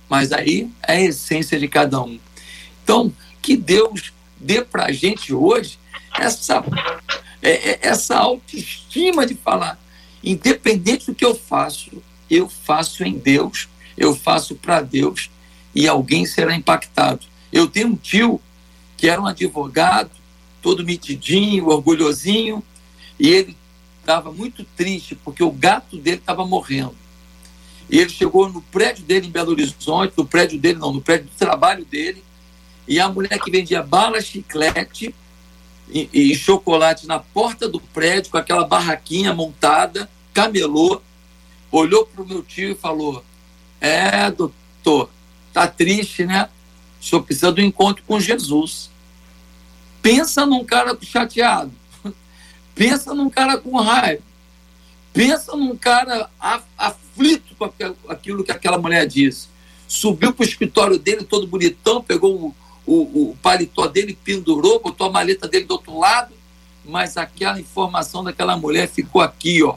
[0.09, 2.19] Mas aí é a essência de cada um.
[2.83, 5.77] Então, que Deus dê para a gente hoje
[6.17, 6.63] essa
[7.43, 9.77] é, é, essa autoestima de falar,
[10.23, 13.67] independente do que eu faço, eu faço em Deus,
[13.97, 15.29] eu faço para Deus
[15.75, 17.25] e alguém será impactado.
[17.51, 18.41] Eu tenho um tio
[18.95, 20.11] que era um advogado,
[20.61, 22.63] todo mitidinho, orgulhosinho,
[23.19, 23.57] e ele
[23.99, 26.95] estava muito triste porque o gato dele estava morrendo.
[27.89, 31.25] E ele chegou no prédio dele em Belo Horizonte, no prédio dele não, no prédio
[31.25, 32.23] do trabalho dele,
[32.87, 35.13] e a mulher que vendia bala, chiclete,
[35.89, 41.01] e, chocolate na porta do prédio, com aquela barraquinha montada, camelô,
[41.71, 43.23] olhou para o meu tio e falou:
[43.79, 45.09] É, doutor,
[45.51, 46.49] tá triste, né?
[46.99, 48.89] O senhor precisa do encontro com Jesus.
[50.01, 51.71] Pensa num cara chateado.
[52.73, 54.23] Pensa num cara com raiva.
[55.13, 56.29] Pensa num cara
[56.77, 57.71] aflito com
[58.09, 59.47] aquilo que aquela mulher disse.
[59.87, 62.55] Subiu para o escritório dele todo bonitão, pegou
[62.85, 66.33] o, o paletó dele pendurou, botou a maleta dele do outro lado,
[66.83, 69.75] mas aquela informação daquela mulher ficou aqui, ó.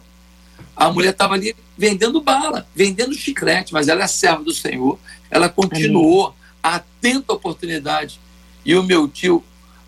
[0.75, 4.99] A mulher estava ali vendendo bala, vendendo chiclete, mas ela é serva do Senhor.
[5.31, 8.21] Ela continuou atenta à oportunidade.
[8.65, 9.45] E o meu tio,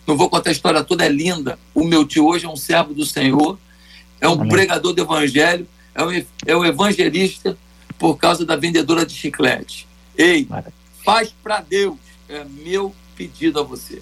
[0.07, 1.59] não vou contar a história toda, é linda.
[1.75, 3.59] O meu tio hoje é um servo do Senhor,
[4.21, 4.49] é um Amém.
[4.49, 7.59] pregador do evangelho, é um, é um evangelista
[7.99, 9.87] por causa da vendedora de chiclete.
[10.17, 10.47] Ei,
[11.05, 11.97] faz para Deus,
[12.29, 14.01] é meu pedido a você.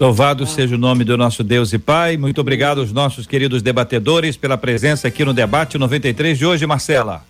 [0.00, 0.46] Louvado ah.
[0.46, 2.16] seja o nome do nosso Deus e Pai.
[2.16, 7.24] Muito obrigado aos nossos queridos debatedores pela presença aqui no debate 93 de hoje, Marcela.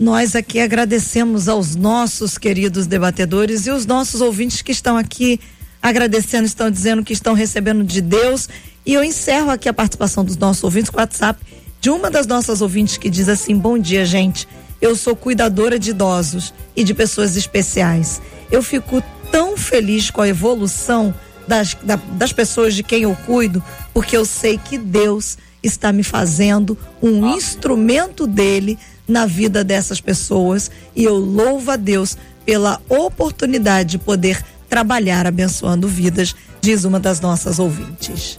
[0.00, 5.38] nós aqui agradecemos aos nossos queridos debatedores e os nossos ouvintes que estão aqui
[5.82, 8.48] agradecendo, estão dizendo que estão recebendo de Deus.
[8.86, 11.38] E eu encerro aqui a participação dos nossos ouvintes com o WhatsApp
[11.80, 14.48] de uma das nossas ouvintes que diz assim: Bom dia, gente.
[14.80, 18.20] Eu sou cuidadora de idosos e de pessoas especiais.
[18.50, 19.02] Eu fico
[19.34, 21.12] tão feliz com a evolução
[21.48, 23.60] das, da, das pessoas de quem eu cuido,
[23.92, 28.78] porque eu sei que Deus está me fazendo um instrumento dele
[29.08, 32.16] na vida dessas pessoas e eu louvo a Deus
[32.46, 38.38] pela oportunidade de poder trabalhar abençoando vidas, diz uma das nossas ouvintes.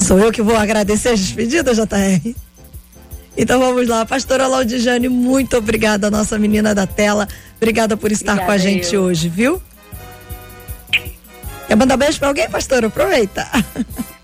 [0.00, 2.34] Sou eu que vou agradecer as despedidas, JR?
[3.36, 7.28] Então vamos lá, pastora Laudijane, muito obrigada, nossa menina da tela.
[7.58, 9.02] Obrigada por estar obrigada, com a gente eu.
[9.02, 9.60] hoje, viu?
[11.66, 12.86] Quer mandar beijo para alguém, pastora?
[12.86, 13.46] Aproveita.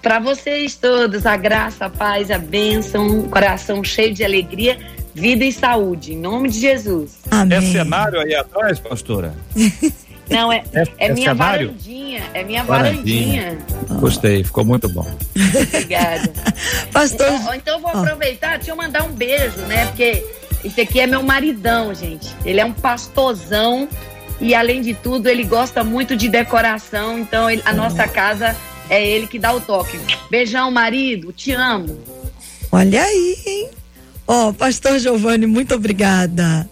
[0.00, 4.78] Para vocês todos, a graça, a paz, a bênção, um coração cheio de alegria,
[5.12, 6.14] vida e saúde.
[6.14, 7.18] Em nome de Jesus.
[7.30, 7.58] Amém.
[7.58, 9.34] É cenário aí atrás, pastora?
[10.30, 11.68] Não, é, é, é, é minha cenário?
[11.68, 12.22] varandinha.
[12.34, 13.42] É minha varandinha.
[13.42, 14.00] varandinha.
[14.00, 15.06] Gostei, ficou muito bom.
[15.66, 16.32] Obrigada.
[16.92, 17.32] Pastor.
[17.32, 19.86] Então, então eu vou aproveitar, deixa eu mandar um beijo, né?
[19.86, 20.24] Porque
[20.64, 22.34] esse aqui é meu maridão, gente.
[22.44, 23.88] Ele é um pastorzão
[24.40, 27.18] e, além de tudo, ele gosta muito de decoração.
[27.18, 28.56] Então, ele, a nossa casa
[28.88, 29.98] é ele que dá o toque.
[30.30, 31.98] Beijão, marido, te amo.
[32.70, 33.70] Olha aí, hein?
[34.26, 36.68] Ó, oh, pastor Giovanni, muito obrigada.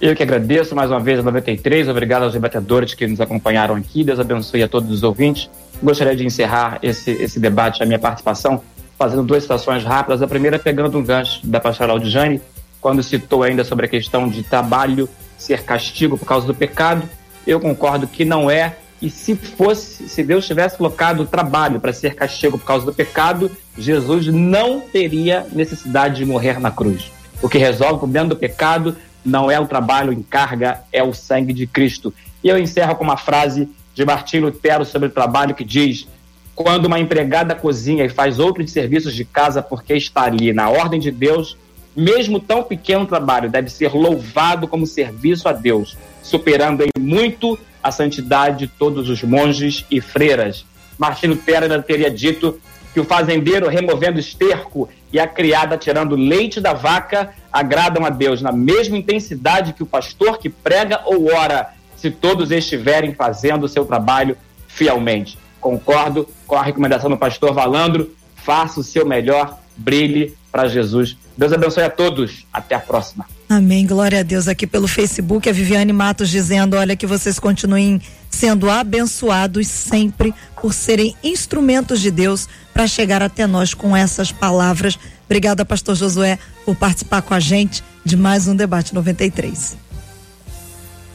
[0.00, 4.02] Eu que agradeço mais uma vez a 93, obrigado aos debatedores que nos acompanharam aqui,
[4.02, 5.50] Deus abençoe a todos os ouvintes.
[5.82, 8.62] Gostaria de encerrar esse, esse debate, a minha participação,
[8.98, 10.22] fazendo duas situações rápidas.
[10.22, 12.40] A primeira pegando um gancho da pastora Aldijane,
[12.80, 17.08] quando citou ainda sobre a questão de trabalho ser castigo por causa do pecado.
[17.46, 21.92] Eu concordo que não é e se fosse, se Deus tivesse colocado o trabalho para
[21.92, 27.10] ser castigo por causa do pecado, Jesus não teria necessidade de morrer na cruz.
[27.40, 31.14] O que resolve o problema do pecado não é o trabalho em carga, é o
[31.14, 32.12] sangue de Cristo.
[32.44, 36.06] E eu encerro com uma frase de Martim Lutero sobre o trabalho que diz:
[36.54, 41.00] quando uma empregada cozinha e faz outros serviços de casa porque está ali na ordem
[41.00, 41.56] de Deus,
[41.96, 47.90] mesmo tão pequeno trabalho deve ser louvado como serviço a Deus, superando em muito a
[47.90, 50.64] santidade de todos os monges e freiras.
[50.98, 52.60] Martinho Lutero teria dito
[52.92, 58.42] que o fazendeiro removendo esterco e a criada tirando leite da vaca agradam a Deus
[58.42, 63.68] na mesma intensidade que o pastor que prega ou ora, se todos estiverem fazendo o
[63.68, 64.36] seu trabalho
[64.66, 65.38] fielmente.
[65.60, 71.16] Concordo com a recomendação do pastor Valandro, faça o seu melhor, brilhe para Jesus.
[71.36, 72.46] Deus abençoe a todos.
[72.52, 73.26] Até a próxima.
[73.48, 73.86] Amém.
[73.86, 74.48] Glória a Deus.
[74.48, 80.72] Aqui pelo Facebook, a Viviane Matos dizendo: olha, que vocês continuem sendo abençoados sempre por
[80.72, 84.98] serem instrumentos de Deus para chegar até nós com essas palavras.
[85.26, 89.76] Obrigada, Pastor Josué, por participar com a gente de mais um Debate 93.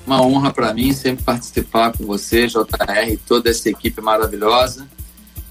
[0.06, 4.88] Uma honra para mim sempre participar com você, JR, toda essa equipe maravilhosa.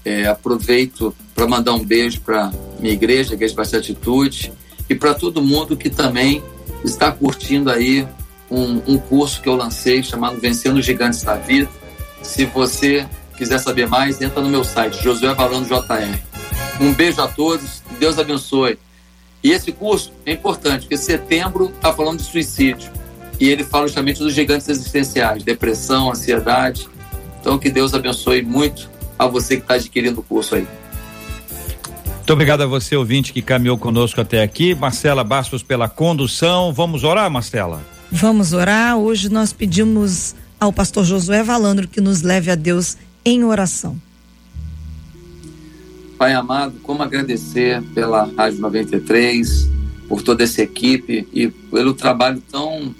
[0.05, 4.53] É, aproveito para mandar um beijo para minha igreja, Igreja Baixa Atitude,
[4.87, 6.43] e para todo mundo que também
[6.83, 8.07] está curtindo aí
[8.49, 11.67] um, um curso que eu lancei chamado Vencendo Gigantes da Vida.
[12.21, 16.19] Se você quiser saber mais, entra no meu site, Josué Valando JR.
[16.79, 18.77] Um beijo a todos, Deus abençoe.
[19.43, 22.91] E esse curso é importante, porque setembro está falando de suicídio.
[23.39, 26.87] E ele fala justamente dos gigantes existenciais, depressão, ansiedade.
[27.39, 30.67] Então que Deus abençoe muito a você que está adquirindo o curso aí.
[32.25, 34.73] Muito obrigado a você, ouvinte, que caminhou conosco até aqui.
[34.73, 36.73] Marcela Bastos pela condução.
[36.73, 37.85] Vamos orar, Marcela?
[38.11, 38.97] Vamos orar.
[38.97, 43.95] Hoje nós pedimos ao pastor Josué Valandro que nos leve a Deus em oração.
[46.17, 49.69] Pai amado, como agradecer pela Rádio 93,
[50.07, 52.95] por toda essa equipe e pelo trabalho tão,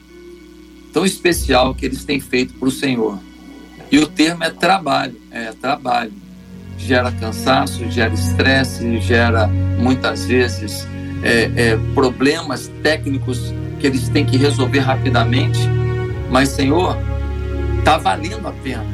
[0.92, 3.18] tão especial que eles têm feito para o Senhor.
[3.96, 6.12] E o termo é trabalho, é trabalho
[6.78, 10.86] gera cansaço, gera estresse, gera muitas vezes
[11.24, 15.62] é, é, problemas técnicos que eles têm que resolver rapidamente.
[16.30, 16.98] Mas, Senhor,
[17.80, 18.86] está valendo a pena,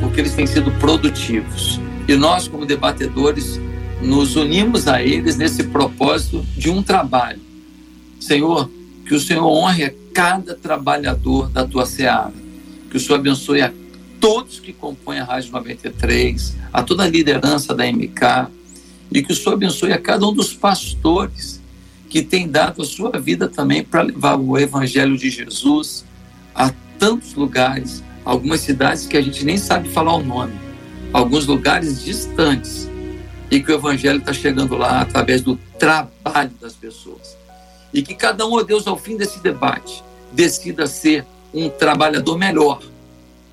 [0.00, 1.80] porque eles têm sido produtivos.
[2.08, 3.60] E nós, como debatedores,
[4.02, 7.38] nos unimos a eles nesse propósito de um trabalho.
[8.18, 8.68] Senhor,
[9.06, 12.34] que o Senhor honre a cada trabalhador da tua seara,
[12.90, 13.72] que o Senhor abençoe a
[14.20, 18.50] todos que compõem a Rádio 93, a toda a liderança da MK,
[19.12, 21.60] e que o Senhor abençoe a cada um dos pastores
[22.08, 26.04] que tem dado a sua vida também para levar o Evangelho de Jesus
[26.54, 30.54] a tantos lugares, algumas cidades que a gente nem sabe falar o nome,
[31.12, 32.88] alguns lugares distantes,
[33.50, 37.36] e que o Evangelho está chegando lá através do trabalho das pessoas.
[37.92, 40.02] E que cada um, ó Deus, ao fim desse debate,
[40.32, 42.82] decida ser um trabalhador melhor,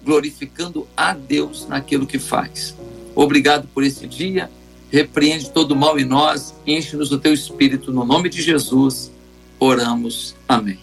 [0.04, 2.76] glorificando a Deus naquilo que faz.
[3.16, 4.50] Obrigado por esse dia.
[4.92, 9.12] Repreende todo mal em nós, enche-nos do teu espírito, no nome de Jesus.
[9.60, 10.36] Oramos.
[10.48, 10.78] Amém.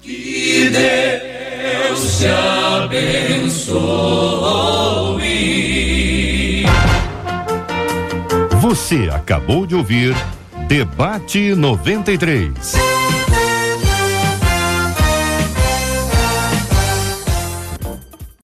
[0.00, 3.82] Que Deus te abençoe.
[8.60, 10.14] Você acabou de ouvir
[10.66, 13.01] Debate 93.